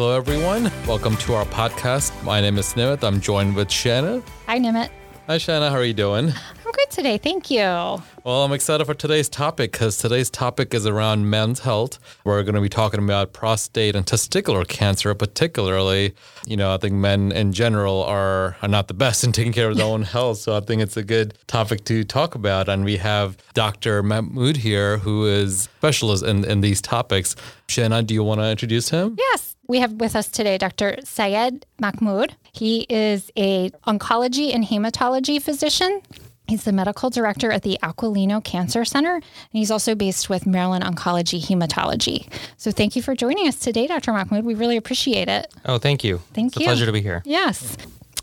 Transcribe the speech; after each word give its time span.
Hello, 0.00 0.16
everyone. 0.16 0.70
Welcome 0.86 1.16
to 1.16 1.34
our 1.34 1.44
podcast. 1.46 2.12
My 2.22 2.40
name 2.40 2.56
is 2.56 2.72
Nimeet. 2.74 3.02
I'm 3.02 3.20
joined 3.20 3.56
with 3.56 3.68
Shanna. 3.68 4.22
Hi, 4.46 4.56
Nimeet. 4.56 4.90
Hi, 5.26 5.38
Shanna. 5.38 5.70
How 5.70 5.74
are 5.74 5.84
you 5.84 5.92
doing? 5.92 6.28
I'm 6.28 6.72
good 6.72 6.88
today. 6.88 7.18
Thank 7.18 7.50
you. 7.50 7.58
Well, 7.58 8.44
I'm 8.44 8.52
excited 8.52 8.84
for 8.84 8.94
today's 8.94 9.28
topic 9.28 9.72
because 9.72 9.98
today's 9.98 10.30
topic 10.30 10.72
is 10.72 10.86
around 10.86 11.28
men's 11.28 11.58
health. 11.58 11.98
We're 12.22 12.44
going 12.44 12.54
to 12.54 12.60
be 12.60 12.68
talking 12.68 13.02
about 13.02 13.32
prostate 13.32 13.96
and 13.96 14.06
testicular 14.06 14.68
cancer, 14.68 15.12
particularly. 15.16 16.14
You 16.46 16.56
know, 16.56 16.72
I 16.72 16.76
think 16.76 16.94
men 16.94 17.32
in 17.32 17.52
general 17.52 18.04
are, 18.04 18.56
are 18.62 18.68
not 18.68 18.86
the 18.86 18.94
best 18.94 19.24
in 19.24 19.32
taking 19.32 19.52
care 19.52 19.68
of 19.68 19.76
their 19.76 19.86
own 19.94 20.02
health. 20.02 20.38
So 20.38 20.56
I 20.56 20.60
think 20.60 20.80
it's 20.80 20.96
a 20.96 21.02
good 21.02 21.34
topic 21.48 21.84
to 21.86 22.04
talk 22.04 22.36
about. 22.36 22.68
And 22.68 22.84
we 22.84 22.98
have 22.98 23.36
Dr. 23.52 24.04
Mahmood 24.04 24.58
here, 24.58 24.98
who 24.98 25.26
is 25.26 25.62
specialist 25.62 26.24
in, 26.24 26.44
in 26.44 26.60
these 26.60 26.80
topics. 26.80 27.34
Shanna, 27.66 28.04
do 28.04 28.14
you 28.14 28.22
want 28.22 28.40
to 28.40 28.48
introduce 28.48 28.90
him? 28.90 29.16
Yes. 29.18 29.56
We 29.70 29.80
have 29.80 30.00
with 30.00 30.16
us 30.16 30.28
today 30.28 30.56
Dr. 30.56 30.96
Syed 31.04 31.66
Mahmood. 31.78 32.34
He 32.52 32.86
is 32.88 33.30
a 33.36 33.68
oncology 33.86 34.54
and 34.54 34.64
hematology 34.64 35.42
physician. 35.42 36.00
He's 36.46 36.64
the 36.64 36.72
medical 36.72 37.10
director 37.10 37.52
at 37.52 37.64
the 37.64 37.78
Aquilino 37.82 38.42
Cancer 38.42 38.86
Center, 38.86 39.16
and 39.16 39.24
he's 39.52 39.70
also 39.70 39.94
based 39.94 40.30
with 40.30 40.46
Maryland 40.46 40.84
Oncology 40.84 41.42
Hematology. 41.42 42.32
So 42.56 42.70
thank 42.70 42.96
you 42.96 43.02
for 43.02 43.14
joining 43.14 43.46
us 43.46 43.56
today, 43.56 43.86
Dr. 43.86 44.14
Mahmood. 44.14 44.46
We 44.46 44.54
really 44.54 44.78
appreciate 44.78 45.28
it. 45.28 45.52
Oh, 45.66 45.76
thank 45.76 46.02
you. 46.02 46.22
Thank 46.32 46.52
it's 46.52 46.60
you. 46.60 46.64
a 46.64 46.68
pleasure 46.68 46.86
to 46.86 46.92
be 46.92 47.02
here. 47.02 47.22
Yes. 47.26 47.76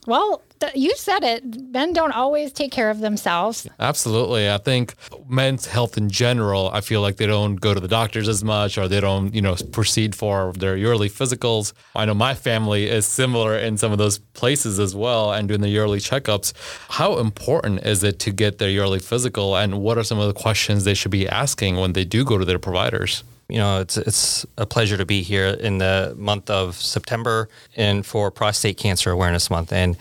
Well, 0.07 0.41
th- 0.59 0.75
you 0.75 0.93
said 0.95 1.23
it. 1.23 1.43
Men 1.71 1.93
don't 1.93 2.11
always 2.11 2.51
take 2.51 2.71
care 2.71 2.89
of 2.89 2.99
themselves. 2.99 3.67
Absolutely. 3.79 4.49
I 4.49 4.57
think 4.57 4.93
men's 5.27 5.65
health 5.65 5.97
in 5.97 6.09
general, 6.09 6.69
I 6.71 6.81
feel 6.81 7.01
like 7.01 7.17
they 7.17 7.25
don't 7.25 7.55
go 7.55 7.73
to 7.73 7.79
the 7.79 7.87
doctors 7.87 8.27
as 8.27 8.43
much 8.43 8.77
or 8.77 8.87
they 8.87 9.01
don't, 9.01 9.33
you 9.33 9.41
know, 9.41 9.55
proceed 9.71 10.15
for 10.15 10.53
their 10.53 10.75
yearly 10.77 11.09
physicals. 11.09 11.73
I 11.95 12.05
know 12.05 12.13
my 12.13 12.33
family 12.33 12.87
is 12.87 13.05
similar 13.05 13.57
in 13.57 13.77
some 13.77 13.91
of 13.91 13.97
those 13.97 14.19
places 14.19 14.79
as 14.79 14.95
well 14.95 15.31
and 15.31 15.47
doing 15.47 15.61
the 15.61 15.69
yearly 15.69 15.99
checkups. 15.99 16.53
How 16.89 17.17
important 17.17 17.85
is 17.85 18.03
it 18.03 18.19
to 18.19 18.31
get 18.31 18.57
their 18.59 18.69
yearly 18.69 18.99
physical 18.99 19.55
and 19.55 19.81
what 19.81 19.97
are 19.97 20.03
some 20.03 20.19
of 20.19 20.27
the 20.27 20.39
questions 20.39 20.83
they 20.83 20.93
should 20.93 21.11
be 21.11 21.27
asking 21.27 21.77
when 21.77 21.93
they 21.93 22.05
do 22.05 22.23
go 22.23 22.37
to 22.37 22.45
their 22.45 22.59
providers? 22.59 23.23
You 23.47 23.57
know, 23.57 23.79
it's 23.79 23.97
it's 23.97 24.45
a 24.57 24.65
pleasure 24.65 24.97
to 24.97 25.05
be 25.05 25.21
here 25.21 25.47
in 25.47 25.77
the 25.77 26.15
month 26.17 26.49
of 26.49 26.75
September 26.75 27.47
and 27.75 28.05
for 28.05 28.31
Prostate 28.31 28.77
Cancer 28.77 29.11
Awareness 29.11 29.49
Month. 29.51 29.71
And 29.71 29.97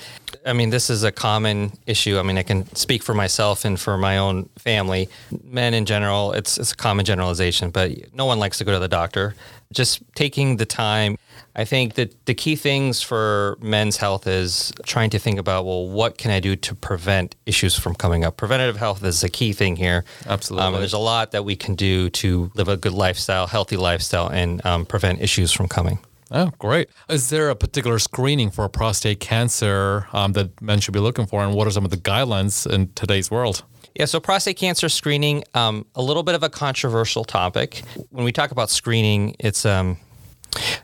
I 0.47 0.53
mean, 0.53 0.71
this 0.71 0.91
is 0.91 1.05
a 1.05 1.13
common 1.13 1.73
issue. 1.87 2.19
I 2.19 2.23
mean, 2.23 2.37
I 2.37 2.43
can 2.43 2.73
speak 2.75 3.03
for 3.03 3.15
myself 3.15 3.65
and 3.65 3.81
for 3.81 3.97
my 3.97 4.19
own 4.19 4.49
family. 4.59 5.09
Men 5.43 5.73
in 5.73 5.87
general, 5.87 6.33
it's 6.33 6.59
it's 6.59 6.73
a 6.73 6.77
common 6.77 7.05
generalization, 7.05 7.71
but 7.71 8.15
no 8.15 8.27
one 8.27 8.39
likes 8.39 8.59
to 8.59 8.65
go 8.65 8.73
to 8.73 8.79
the 8.79 8.89
doctor. 8.89 9.35
Just 9.73 10.03
taking 10.15 10.59
the 10.59 10.67
time. 10.67 11.17
I 11.57 11.65
think 11.65 11.95
that 11.95 12.27
the 12.27 12.35
key 12.35 12.57
things 12.57 13.01
for 13.01 13.57
men's 13.61 13.97
health 13.97 14.27
is 14.27 14.73
trying 14.87 15.11
to 15.11 15.19
think 15.19 15.39
about, 15.39 15.65
well, 15.65 15.89
what 15.89 16.19
can 16.19 16.31
I 16.31 16.41
do 16.41 16.57
to 16.57 16.75
prevent 16.75 17.37
issues 17.47 17.79
from 17.79 17.95
coming 17.95 18.25
up? 18.25 18.37
Preventative 18.37 18.77
health 18.77 19.05
is 19.05 19.23
a 19.23 19.29
key 19.29 19.53
thing 19.53 19.77
here. 19.77 20.05
Absolutely. 20.27 20.67
Um, 20.67 20.75
there's 20.75 20.93
a 20.93 20.99
lot 20.99 21.31
that 21.31 21.45
we 21.45 21.55
can 21.55 21.77
do 21.77 22.11
to 22.11 22.51
live 22.55 22.69
a 22.69 22.77
good 22.77 22.93
lifestyle, 22.93 23.47
healthy 23.47 23.77
lifestyle, 23.77 24.29
and 24.29 24.65
um, 24.67 24.85
prevent 24.85 25.21
issues 25.21 25.53
from 25.53 25.69
coming. 25.69 25.99
Oh, 26.31 26.51
great. 26.59 26.89
Is 27.09 27.31
there 27.31 27.51
a 27.51 27.55
particular 27.55 27.99
screening 27.99 28.51
for 28.51 28.69
prostate 28.69 29.21
cancer 29.21 30.09
um, 30.13 30.33
that 30.33 30.61
men 30.61 30.81
should 30.81 30.95
be 30.95 31.01
looking 31.01 31.27
for? 31.27 31.45
And 31.45 31.55
what 31.55 31.67
are 31.67 31.71
some 31.71 31.85
of 31.85 31.91
the 31.91 31.97
guidelines 31.97 32.71
in 32.71 32.93
today's 32.95 33.31
world? 33.31 33.63
Yeah, 33.95 34.07
so 34.07 34.19
prostate 34.19 34.57
cancer 34.57 34.89
screening, 34.89 35.45
um, 35.55 35.87
a 35.95 36.03
little 36.03 36.25
bit 36.25 36.35
of 36.35 36.43
a 36.43 36.49
controversial 36.49 37.25
topic. 37.25 37.83
When 38.11 38.25
we 38.25 38.33
talk 38.33 38.51
about 38.51 38.69
screening, 38.71 39.37
it's 39.39 39.65
um, 39.65 39.99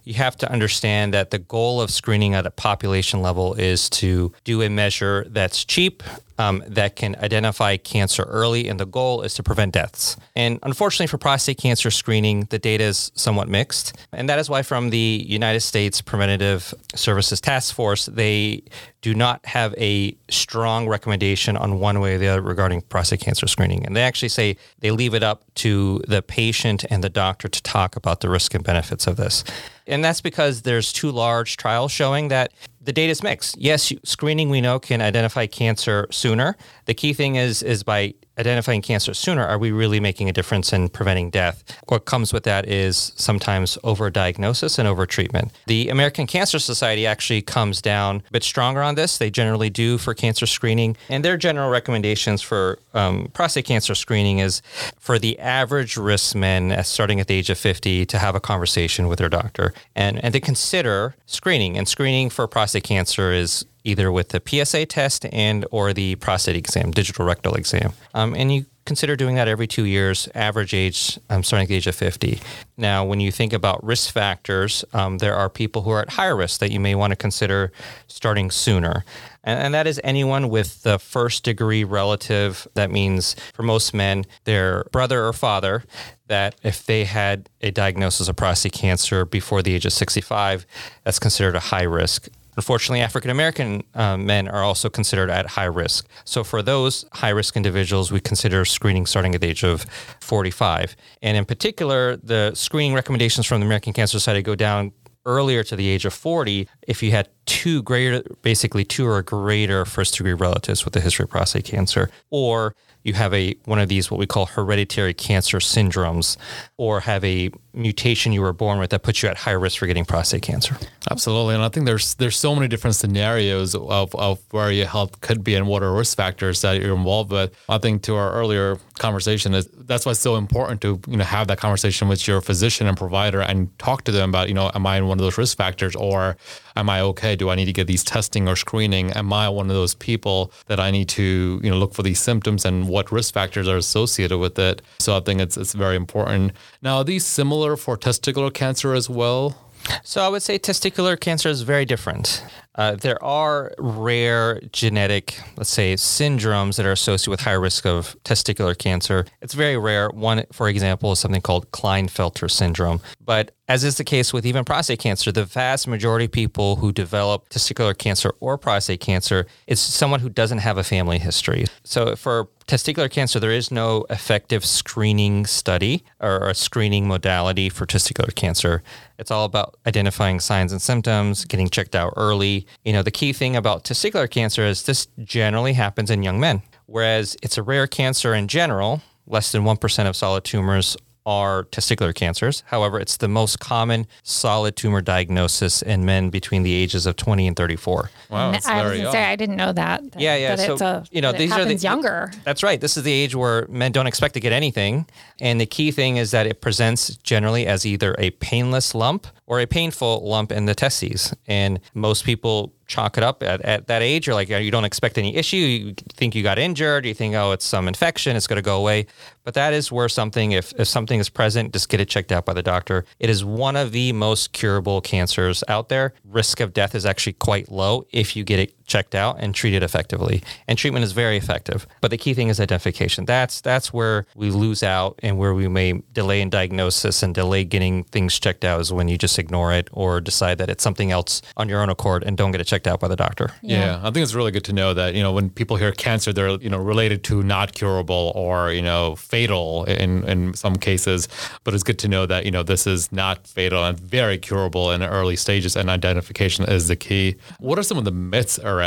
you 0.05 0.15
have 0.15 0.37
to 0.39 0.51
understand 0.51 1.15
that 1.15 1.31
the 1.31 1.39
goal 1.39 1.81
of 1.81 1.91
screening 1.91 2.35
at 2.35 2.47
a 2.47 2.51
population 2.51 3.23
level 3.23 3.55
is 3.55 3.91
to 3.91 4.33
do 4.45 4.63
a 4.63 4.69
measure 4.71 5.27
that's 5.29 5.65
cheap, 5.65 6.03
um, 6.41 6.65
that 6.67 6.97
can 6.97 7.17
identify 7.17 7.77
cancer 7.77 8.23
early, 8.23 8.67
and 8.67 8.81
the 8.81 8.87
goal 8.87 9.21
is 9.21 9.35
to 9.35 9.43
prevent 9.43 9.75
deaths. 9.75 10.17
And 10.35 10.59
unfortunately, 10.63 11.09
for 11.09 11.19
prostate 11.19 11.59
cancer 11.59 11.91
screening, 11.91 12.45
the 12.45 12.59
data 12.59 12.85
is 12.85 13.13
somewhat 13.15 13.49
mixed. 13.49 13.95
And 14.13 14.27
that 14.31 14.39
is 14.39 14.49
why, 14.49 14.63
from 14.63 14.89
the 14.89 15.25
United 15.29 15.61
States 15.61 16.01
Preventative 16.01 16.73
Services 16.95 17.43
Task 17.43 17.75
Force, 17.75 18.07
they 18.07 18.63
do 19.03 19.15
not 19.15 19.45
have 19.45 19.75
a 19.77 20.17
strong 20.31 20.89
recommendation 20.89 21.59
on 21.59 21.79
one 21.79 22.01
way 22.01 22.15
or 22.15 22.19
the 22.19 22.29
other 22.29 22.43
regarding 22.43 22.81
prostate 22.83 23.21
cancer 23.21 23.47
screening. 23.47 23.85
And 23.85 23.95
they 23.95 24.03
actually 24.03 24.29
say 24.31 24.57
they 24.79 24.91
leave 24.91 25.15
it 25.15 25.23
up 25.23 25.45
to 25.57 26.03
the 26.09 26.23
patient 26.23 26.85
and 26.91 27.05
the 27.05 27.11
doctor 27.11 27.49
to 27.49 27.63
talk 27.63 27.97
about 27.97 28.21
the 28.21 28.31
risk 28.31 28.55
and 28.55 28.65
benefits 28.65 29.07
of 29.07 29.17
this. 29.17 29.45
And 29.91 30.05
that's 30.05 30.21
because 30.21 30.63
there's 30.63 30.93
two 30.93 31.11
large 31.11 31.57
trials 31.57 31.91
showing 31.91 32.29
that 32.29 32.53
the 32.81 32.93
data 32.93 33.11
is 33.11 33.23
mixed. 33.23 33.59
Yes, 33.59 33.93
screening 34.05 34.49
we 34.49 34.61
know 34.61 34.79
can 34.79 35.03
identify 35.03 35.47
cancer 35.47 36.07
sooner. 36.11 36.57
The 36.87 36.95
key 36.95 37.13
thing 37.13 37.37
is 37.37 37.63
is 37.63 37.83
by 37.83 38.15
identifying 38.41 38.83
cancer 38.83 39.15
sooner, 39.15 39.45
are 39.45 39.59
we 39.59 39.71
really 39.71 40.01
making 40.01 40.29
a 40.29 40.33
difference 40.33 40.73
in 40.73 40.89
preventing 40.89 41.31
death? 41.31 41.63
What 41.89 42.05
comes 42.07 42.33
with 42.33 42.45
that 42.45 42.69
is 42.69 43.13
sometimes 43.17 43.79
overdiagnosis 43.85 44.79
and 44.79 44.89
overtreatment. 44.89 45.51
The 45.67 45.89
American 45.89 46.27
Cancer 46.27 46.59
Society 46.59 47.07
actually 47.07 47.43
comes 47.43 47.81
down 47.83 48.23
a 48.29 48.33
bit 48.33 48.43
stronger 48.43 48.83
on 48.83 48.95
this. 48.95 49.19
They 49.19 49.31
generally 49.31 49.71
do 49.71 49.99
for 49.99 50.15
cancer 50.15 50.47
screening, 50.47 50.97
and 51.09 51.25
their 51.25 51.37
general 51.37 51.71
recommendations 51.71 52.43
for 52.43 52.79
um, 52.95 53.29
prostate 53.33 53.67
cancer 53.67 53.95
screening 53.95 54.39
is 54.41 54.63
for 54.99 55.19
the 55.19 55.39
average 55.39 55.97
risk 55.97 56.35
men, 56.35 56.73
uh, 56.73 56.83
starting 56.83 57.21
at 57.21 57.27
the 57.27 57.35
age 57.35 57.51
of 57.51 57.59
50, 57.59 58.07
to 58.07 58.19
have 58.19 58.35
a 58.35 58.41
conversation 58.41 59.07
with 59.07 59.19
their 59.19 59.29
doctor 59.29 59.73
and 59.95 60.23
and 60.25 60.33
to 60.33 60.41
consider 60.41 61.15
screening. 61.27 61.77
And 61.77 61.87
screening 61.89 62.31
for 62.31 62.47
prostate 62.47 62.85
cancer 62.85 63.33
is 63.33 63.65
either 63.85 64.11
with 64.13 64.31
the 64.31 64.43
PSA 64.45 64.87
test 64.87 65.27
and 65.33 65.67
or 65.71 65.93
the 65.93 66.17
prostate 66.17 66.57
exam, 66.57 66.91
digital 66.91 67.25
rectal 67.25 67.55
exam. 67.55 67.93
Um, 68.15 68.35
and 68.35 68.53
you 68.53 68.67
consider 68.87 69.15
doing 69.15 69.37
that 69.37 69.47
every 69.47 69.67
two 69.67 69.85
years, 69.85 70.29
average 70.35 70.75
age 70.75 71.19
um, 71.29 71.43
starting 71.43 71.65
at 71.65 71.69
the 71.69 71.77
age 71.77 71.87
of 71.87 71.95
50. 71.95 72.41
Now, 72.77 73.05
when 73.05 73.21
you 73.21 73.31
think 73.31 73.53
about 73.53 73.85
risk 73.85 74.13
factors, 74.13 74.85
um, 74.93 75.19
there 75.19 75.35
are 75.37 75.49
people 75.49 75.83
who 75.83 75.91
are 75.91 76.01
at 76.01 76.11
higher 76.11 76.35
risk 76.35 76.61
that 76.61 76.73
you 76.73 76.81
may 76.81 76.95
want 76.95 77.13
to 77.13 77.17
consider 77.17 77.73
starting 78.09 78.51
sooner. 78.51 79.05
And, 79.45 79.61
and 79.61 79.75
that 79.75 79.87
is 79.87 80.01
anyone 80.03 80.49
with 80.49 80.83
the 80.83 80.99
first 80.99 81.45
degree 81.45 81.85
relative. 81.85 82.67
That 82.75 82.91
means 82.91 83.37
for 83.55 83.63
most 83.63 83.95
men, 83.95 84.25
their 84.45 84.85
brother 84.91 85.25
or 85.25 85.33
father, 85.33 85.85
that 86.27 86.55
if 86.63 86.85
they 86.85 87.05
had 87.05 87.49
a 87.61 87.71
diagnosis 87.71 88.29
of 88.29 88.37
prostate 88.37 88.73
cancer 88.73 89.25
before 89.25 89.63
the 89.63 89.75
age 89.75 89.87
of 89.87 89.93
65, 89.93 90.67
that's 91.05 91.19
considered 91.19 91.55
a 91.55 91.61
high 91.61 91.83
risk. 91.83 92.29
Unfortunately, 92.57 93.01
African 93.01 93.31
American 93.31 93.83
uh, 93.95 94.17
men 94.17 94.49
are 94.49 94.63
also 94.63 94.89
considered 94.89 95.31
at 95.31 95.47
high 95.47 95.65
risk. 95.65 96.09
So, 96.25 96.45
for 96.45 96.63
those 96.63 97.05
high 97.13 97.31
risk 97.31 97.57
individuals, 97.57 98.11
we 98.11 98.21
consider 98.21 98.65
screening 98.65 99.07
starting 99.07 99.35
at 99.35 99.41
the 99.41 99.49
age 99.49 99.65
of 99.65 99.85
45. 100.21 100.97
And 101.23 101.37
in 101.37 101.45
particular, 101.45 102.17
the 102.17 102.53
screening 102.55 102.95
recommendations 102.95 103.47
from 103.47 103.61
the 103.61 103.67
American 103.67 103.93
Cancer 103.93 104.19
Society 104.19 104.43
go 104.43 104.55
down 104.55 104.93
earlier 105.27 105.63
to 105.63 105.77
the 105.77 105.89
age 105.89 106.05
of 106.05 106.15
40 106.15 106.67
if 106.89 107.03
you 107.03 107.11
had 107.11 107.29
two 107.47 107.83
greater, 107.83 108.23
basically 108.43 108.85
two 108.85 109.07
or 109.07 109.23
greater 109.23 109.85
first 109.85 110.17
degree 110.17 110.33
relatives 110.33 110.85
with 110.85 110.97
a 110.97 111.01
history 111.01 111.25
of 111.25 111.31
prostate 111.31 111.65
cancer, 111.65 112.11
or 112.31 112.75
you 113.03 113.15
have 113.15 113.33
a 113.35 113.55
one 113.65 113.79
of 113.79 113.89
these 113.89 114.11
what 114.11 114.19
we 114.19 114.27
call 114.27 114.47
hereditary 114.47 115.15
cancer 115.15 115.59
syndromes 115.59 116.37
or 116.77 117.01
have 117.01 117.25
a 117.25 117.51
mutation 117.73 118.33
you 118.33 118.41
were 118.41 118.53
born 118.53 118.79
with 118.79 118.91
that 118.91 119.03
puts 119.03 119.23
you 119.23 119.29
at 119.29 119.37
high 119.37 119.53
risk 119.53 119.79
for 119.79 119.87
getting 119.87 120.05
prostate 120.05 120.43
cancer. 120.43 120.77
Absolutely, 121.11 121.55
and 121.55 121.63
I 121.63 121.69
think 121.69 121.87
there's 121.87 122.15
there's 122.15 122.37
so 122.37 122.55
many 122.55 122.69
different 122.69 122.97
scenarios 122.97 123.75
of, 123.75 124.15
of 124.15 124.41
where 124.51 124.71
your 124.71 124.87
health 124.87 125.21
could 125.21 125.45
be 125.45 125.55
and 125.55 125.67
what 125.67 125.83
are 125.83 125.93
risk 125.93 126.17
factors 126.17 126.63
that 126.63 126.81
you're 126.81 126.97
involved 126.97 127.31
with. 127.31 127.55
I 127.69 127.79
think 127.79 128.03
to 128.03 128.17
our 128.17 128.33
earlier 128.33 128.79
conversation 128.99 129.55
is 129.55 129.67
that's 129.73 130.05
why 130.07 130.13
it's 130.13 130.21
so 130.21 130.37
important 130.37 130.81
to 130.83 131.01
you 131.07 131.17
know 131.17 131.25
have 131.25 131.49
that 131.49 131.59
conversation 131.59 132.09
with 132.09 132.27
your 132.27 132.41
physician 132.41 132.87
and 132.87 132.97
provider 132.97 133.41
and 133.41 133.77
talk 133.79 134.05
to 134.05 134.13
them 134.13 134.31
about 134.31 134.49
you 134.49 134.55
know 134.55 134.71
am 134.75 134.87
I 134.87 134.97
in 134.97 135.07
one 135.07 135.19
of 135.19 135.23
those 135.23 135.39
risk 135.39 135.57
factors 135.57 135.95
or 135.97 136.37
am 136.77 136.89
I 136.89 137.01
okay? 137.01 137.37
Do 137.37 137.51
I 137.51 137.55
need 137.55 137.67
to 137.67 137.73
get 137.73 137.87
these 137.87 138.05
testing 138.05 138.49
or 138.49 138.57
screening? 138.57 139.11
Am 139.13 139.33
I 139.33 139.49
one 139.49 139.69
of 139.69 139.77
those 139.77 139.95
people 139.95 140.53
that 140.67 140.81
I 140.81 140.91
need 140.91 141.09
to 141.11 141.61
you 141.63 141.71
know 141.71 141.79
look 141.79 141.95
for 141.95 142.03
these 142.03 142.21
symptoms 142.21 142.65
and 142.65 142.89
what 142.89 143.13
risk 143.13 143.35
factors 143.35 143.69
are 143.69 143.77
associated 143.77 144.39
with 144.39 144.59
it? 144.59 144.83
So 144.99 145.17
I 145.17 145.21
think 145.21 145.41
it's 145.41 145.57
it's 145.57 145.75
very 145.75 145.97
important. 145.97 146.53
Now, 146.83 147.03
these 147.03 147.27
similar 147.27 147.60
for 147.77 147.97
testicular 147.97 148.53
cancer 148.53 148.95
as 148.95 149.09
well? 149.09 149.57
So 150.05 150.23
I 150.23 150.29
would 150.29 150.43
say 150.43 150.59
testicular 150.59 151.19
cancer 151.19 151.49
is 151.49 151.63
very 151.63 151.85
different. 151.85 152.45
Uh, 152.75 152.97
there 152.97 153.23
are 153.23 153.73
rare 153.79 154.61
genetic, 154.73 155.39
let's 155.57 155.71
say, 155.71 155.95
syndromes 155.95 156.77
that 156.77 156.87
are 156.87 156.93
associated 156.93 157.31
with 157.31 157.41
high 157.41 157.53
risk 157.53 157.87
of 157.87 158.17
testicular 158.25 158.77
cancer. 158.77 159.27
It's 159.43 159.55
very 159.55 159.77
rare. 159.77 160.09
One, 160.11 160.45
for 160.53 160.69
example, 160.69 161.13
is 161.13 161.19
something 161.19 161.41
called 161.41 161.71
Klinefelter 161.73 162.51
syndrome. 162.51 163.01
But 163.25 163.57
as 163.71 163.85
is 163.85 163.99
the 163.99 164.05
case 164.05 164.33
with 164.33 164.45
even 164.45 164.65
prostate 164.65 164.99
cancer, 164.99 165.31
the 165.31 165.45
vast 165.45 165.87
majority 165.87 166.25
of 166.25 166.33
people 166.33 166.75
who 166.75 166.91
develop 166.91 167.49
testicular 167.51 167.97
cancer 167.97 168.35
or 168.41 168.59
prostate 168.59 168.99
cancer 168.99 169.47
is 169.69 169.79
someone 169.79 170.19
who 170.19 170.29
doesn't 170.29 170.59
have 170.59 170.77
a 170.77 170.83
family 170.83 171.21
history. 171.21 171.67
So 171.85 172.17
for 172.17 172.49
testicular 172.67 173.09
cancer, 173.09 173.39
there 173.39 173.53
is 173.53 173.71
no 173.71 174.07
effective 174.11 174.65
screening 174.65 175.47
study 175.47 176.03
or 176.19 176.49
a 176.49 176.55
screening 176.57 177.07
modality 177.07 177.69
for 177.69 177.87
testicular 177.87 178.35
cancer. 178.35 178.83
It's 179.21 179.31
all 179.31 179.45
about 179.45 179.77
identifying 179.87 180.41
signs 180.41 180.73
and 180.73 180.83
symptoms, 180.83 181.45
getting 181.45 181.69
checked 181.69 181.95
out 181.95 182.15
early. 182.17 182.67
You 182.85 182.93
know, 182.93 183.05
the 183.05 183.13
key 183.13 183.33
thing 183.33 183.55
about 183.55 183.85
testicular 183.85 184.29
cancer 184.29 184.67
is 184.67 184.83
this 184.83 185.07
generally 185.23 185.75
happens 185.75 186.11
in 186.11 186.25
young 186.25 186.41
men, 186.41 186.63
whereas 186.87 187.37
it's 187.41 187.57
a 187.57 187.63
rare 187.63 187.87
cancer 187.87 188.35
in 188.35 188.49
general. 188.49 189.01
Less 189.29 189.53
than 189.53 189.63
1% 189.63 190.09
of 190.09 190.17
solid 190.17 190.43
tumors 190.43 190.97
are 191.27 191.65
testicular 191.65 192.15
cancers. 192.15 192.63
However, 192.67 192.99
it's 192.99 193.17
the 193.17 193.29
most 193.29 193.61
common 193.61 194.07
solid 194.23 194.77
tumor 194.77 195.01
diagnosis 195.01 195.83
in 195.83 196.05
men 196.05 196.31
between 196.31 196.63
the 196.63 196.73
ages 196.73 197.07
of 197.07 197.17
20 197.17 197.47
and 197.47 197.57
34. 197.57 198.11
Wow, 198.31 198.47
mm-hmm. 198.47 198.55
it's 198.55 198.67
I 198.67 198.75
was 198.75 198.83
very 198.83 198.97
gonna 198.97 199.03
young. 199.05 199.13
say 199.13 199.25
I 199.25 199.37
didn't 199.37 199.57
know 199.57 199.73
that. 199.73 200.13
that 200.13 200.21
Yeah, 200.21 200.37
yeah. 200.37 200.57
That 200.57 200.67
so 200.67 200.73
it's 200.73 200.83
a, 200.83 201.05
you 201.11 201.21
know, 201.21 201.33
these 201.33 201.53
are 201.53 201.65
the 201.65 201.75
younger. 201.75 202.33
That's 202.45 202.63
right. 202.63 202.81
This 202.81 202.97
is 202.97 203.03
the 203.03 203.13
age 203.13 203.35
where 203.35 203.67
men 203.69 203.93
don't 203.93 204.07
expect 204.07 204.35
to 204.35 204.41
get 204.41 204.53
anything, 204.53 205.07
and 205.41 205.61
the 205.61 205.67
key 205.67 205.91
thing 205.91 206.17
is 206.17 206.31
that 206.31 206.47
it 206.47 206.61
presents 206.61 207.17
generally 207.19 207.67
as 207.67 207.85
either 207.85 208.15
a 208.19 208.31
painless 208.31 208.95
lump 208.95 209.27
or 209.51 209.59
a 209.59 209.67
painful 209.67 210.21
lump 210.25 210.53
in 210.53 210.67
the 210.67 210.77
testes. 210.77 211.35
And 211.49 211.81
most 211.93 212.25
people 212.25 212.73
chalk 212.87 213.19
it 213.19 213.25
up 213.25 213.43
at, 213.43 213.61
at 213.63 213.89
that 213.89 214.01
age. 214.01 214.29
You're 214.29 214.35
like, 214.35 214.49
you 214.49 214.71
don't 214.71 214.85
expect 214.85 215.19
any 215.19 215.35
issue. 215.35 215.57
You 215.57 215.95
think 216.13 216.37
you 216.37 216.45
got 216.45 216.57
injured. 216.57 217.05
You 217.05 217.15
think, 217.15 217.35
oh, 217.35 217.51
it's 217.51 217.65
some 217.65 217.89
infection. 217.89 218.37
It's 218.37 218.47
going 218.47 218.59
to 218.59 218.63
go 218.63 218.79
away. 218.79 219.07
But 219.43 219.55
that 219.55 219.73
is 219.73 219.91
where 219.91 220.09
something, 220.09 220.53
if, 220.53 220.73
if 220.79 220.87
something 220.87 221.19
is 221.19 221.29
present, 221.29 221.73
just 221.73 221.89
get 221.89 222.01
it 222.01 222.09
checked 222.09 222.31
out 222.31 222.47
by 222.47 222.53
the 222.53 222.63
doctor. 222.63 223.05
It 223.19 223.29
is 223.29 223.45
one 223.45 223.75
of 223.75 223.91
the 223.91 224.13
most 224.13 224.53
curable 224.53 225.01
cancers 225.01 225.65
out 225.67 225.89
there. 225.89 226.15
Risk 226.25 226.61
of 226.61 226.73
death 226.73 226.95
is 226.95 227.05
actually 227.05 227.33
quite 227.33 227.73
low 227.73 228.07
if 228.13 228.37
you 228.37 228.45
get 228.45 228.61
it 228.61 228.80
checked 228.91 229.15
out 229.15 229.37
and 229.39 229.55
treated 229.55 229.83
effectively. 229.83 230.43
And 230.67 230.77
treatment 230.77 231.05
is 231.05 231.13
very 231.13 231.37
effective. 231.37 231.87
But 232.01 232.11
the 232.11 232.19
key 232.19 232.35
thing 232.35 232.49
is 232.49 232.61
identification. 232.61 233.25
That's 233.25 233.61
that's 233.61 233.93
where 233.93 234.27
we 234.35 234.51
lose 234.51 234.83
out 234.83 235.19
and 235.23 235.39
where 235.39 235.55
we 235.55 235.69
may 235.69 236.03
delay 236.13 236.41
in 236.41 236.51
diagnosis 236.51 237.23
and 237.23 237.35
delay 237.35 237.65
getting 237.65 238.05
things 238.05 238.39
checked 238.39 238.65
out 238.65 238.81
is 238.81 238.93
when 238.93 239.09
you 239.09 239.17
just 239.17 239.39
ignore 239.39 239.73
it 239.73 239.89
or 239.93 240.21
decide 240.21 240.59
that 240.59 240.69
it's 240.69 240.83
something 240.83 241.13
else 241.13 241.41
on 241.57 241.69
your 241.69 241.81
own 241.81 241.89
accord 241.89 242.25
and 242.25 242.37
don't 242.37 242.51
get 242.51 242.61
it 242.61 242.67
checked 242.67 242.89
out 242.89 242.99
by 243.01 243.09
the 243.09 243.17
doctor. 243.17 243.53
Yeah. 243.63 244.01
I 244.03 244.11
think 244.11 244.25
it's 244.25 244.35
really 244.35 244.51
good 244.51 244.65
to 244.65 244.73
know 244.73 244.93
that 244.95 245.15
you 245.15 245.23
know 245.23 245.33
when 245.33 245.51
people 245.51 245.77
hear 245.77 245.93
cancer, 245.93 246.33
they're 246.33 246.57
you 246.67 246.69
know 246.69 246.79
related 246.79 247.23
to 247.25 247.43
not 247.43 247.73
curable 247.73 248.33
or 248.35 248.73
you 248.73 248.83
know 248.83 249.15
fatal 249.15 249.85
in 249.85 250.25
in 250.29 250.55
some 250.55 250.77
cases. 250.77 251.29
But 251.63 251.75
it's 251.75 251.85
good 251.85 252.01
to 252.01 252.09
know 252.09 252.27
that 252.27 252.45
you 252.45 252.51
know 252.51 252.65
this 252.65 252.87
is 252.87 253.13
not 253.13 253.47
fatal 253.47 253.85
and 253.85 253.99
very 253.99 254.39
curable 254.39 254.91
in 254.91 255.03
early 255.03 255.37
stages, 255.37 255.77
and 255.77 255.89
identification 255.89 256.65
is 256.65 256.89
the 256.89 256.97
key. 256.97 257.37
What 257.61 257.79
are 257.79 257.85
some 257.85 257.99
of 257.99 258.05
the 258.05 258.11
myths 258.11 258.59
around 258.59 258.80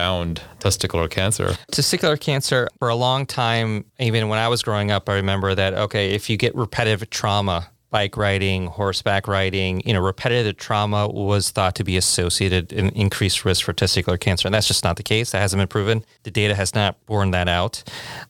testicular 0.60 1.10
cancer? 1.10 1.56
Testicular 1.72 2.19
cancer, 2.19 2.68
for 2.80 2.90
a 2.90 2.95
long 2.95 3.25
time, 3.25 3.86
even 4.00 4.28
when 4.30 4.40
I 4.40 4.48
was 4.48 4.63
growing 4.63 4.92
up, 4.92 5.10
I 5.10 5.16
remember 5.16 5.56
that, 5.56 5.74
okay, 5.74 6.12
if 6.12 6.30
you 6.30 6.38
get 6.38 6.56
repetitive 6.56 7.10
trauma, 7.10 7.69
bike 7.90 8.18
riding, 8.18 8.66
horseback 8.66 9.28
riding, 9.28 9.80
you 9.86 9.94
know, 9.94 10.01
repetitive 10.01 10.57
trauma 10.57 11.07
was 11.07 11.51
thought 11.51 11.75
to 11.75 11.84
be 11.84 11.95
associated 11.95 12.74
in 12.74 12.90
increased 12.90 13.45
risk 13.45 13.63
for 13.63 13.72
testicular 13.72 14.19
cancer. 14.19 14.48
And 14.48 14.56
that's 14.56 14.68
just 14.68 14.84
not 14.84 14.98
the 14.98 15.04
case. 15.04 15.30
That 15.30 15.42
hasn't 15.42 15.60
been 15.60 15.68
proven. 15.68 16.04
The 16.24 16.31
data 16.31 16.56
has 16.56 16.74
not 16.74 17.06
borne 17.06 17.30
that 17.31 17.48
out. 17.48 17.84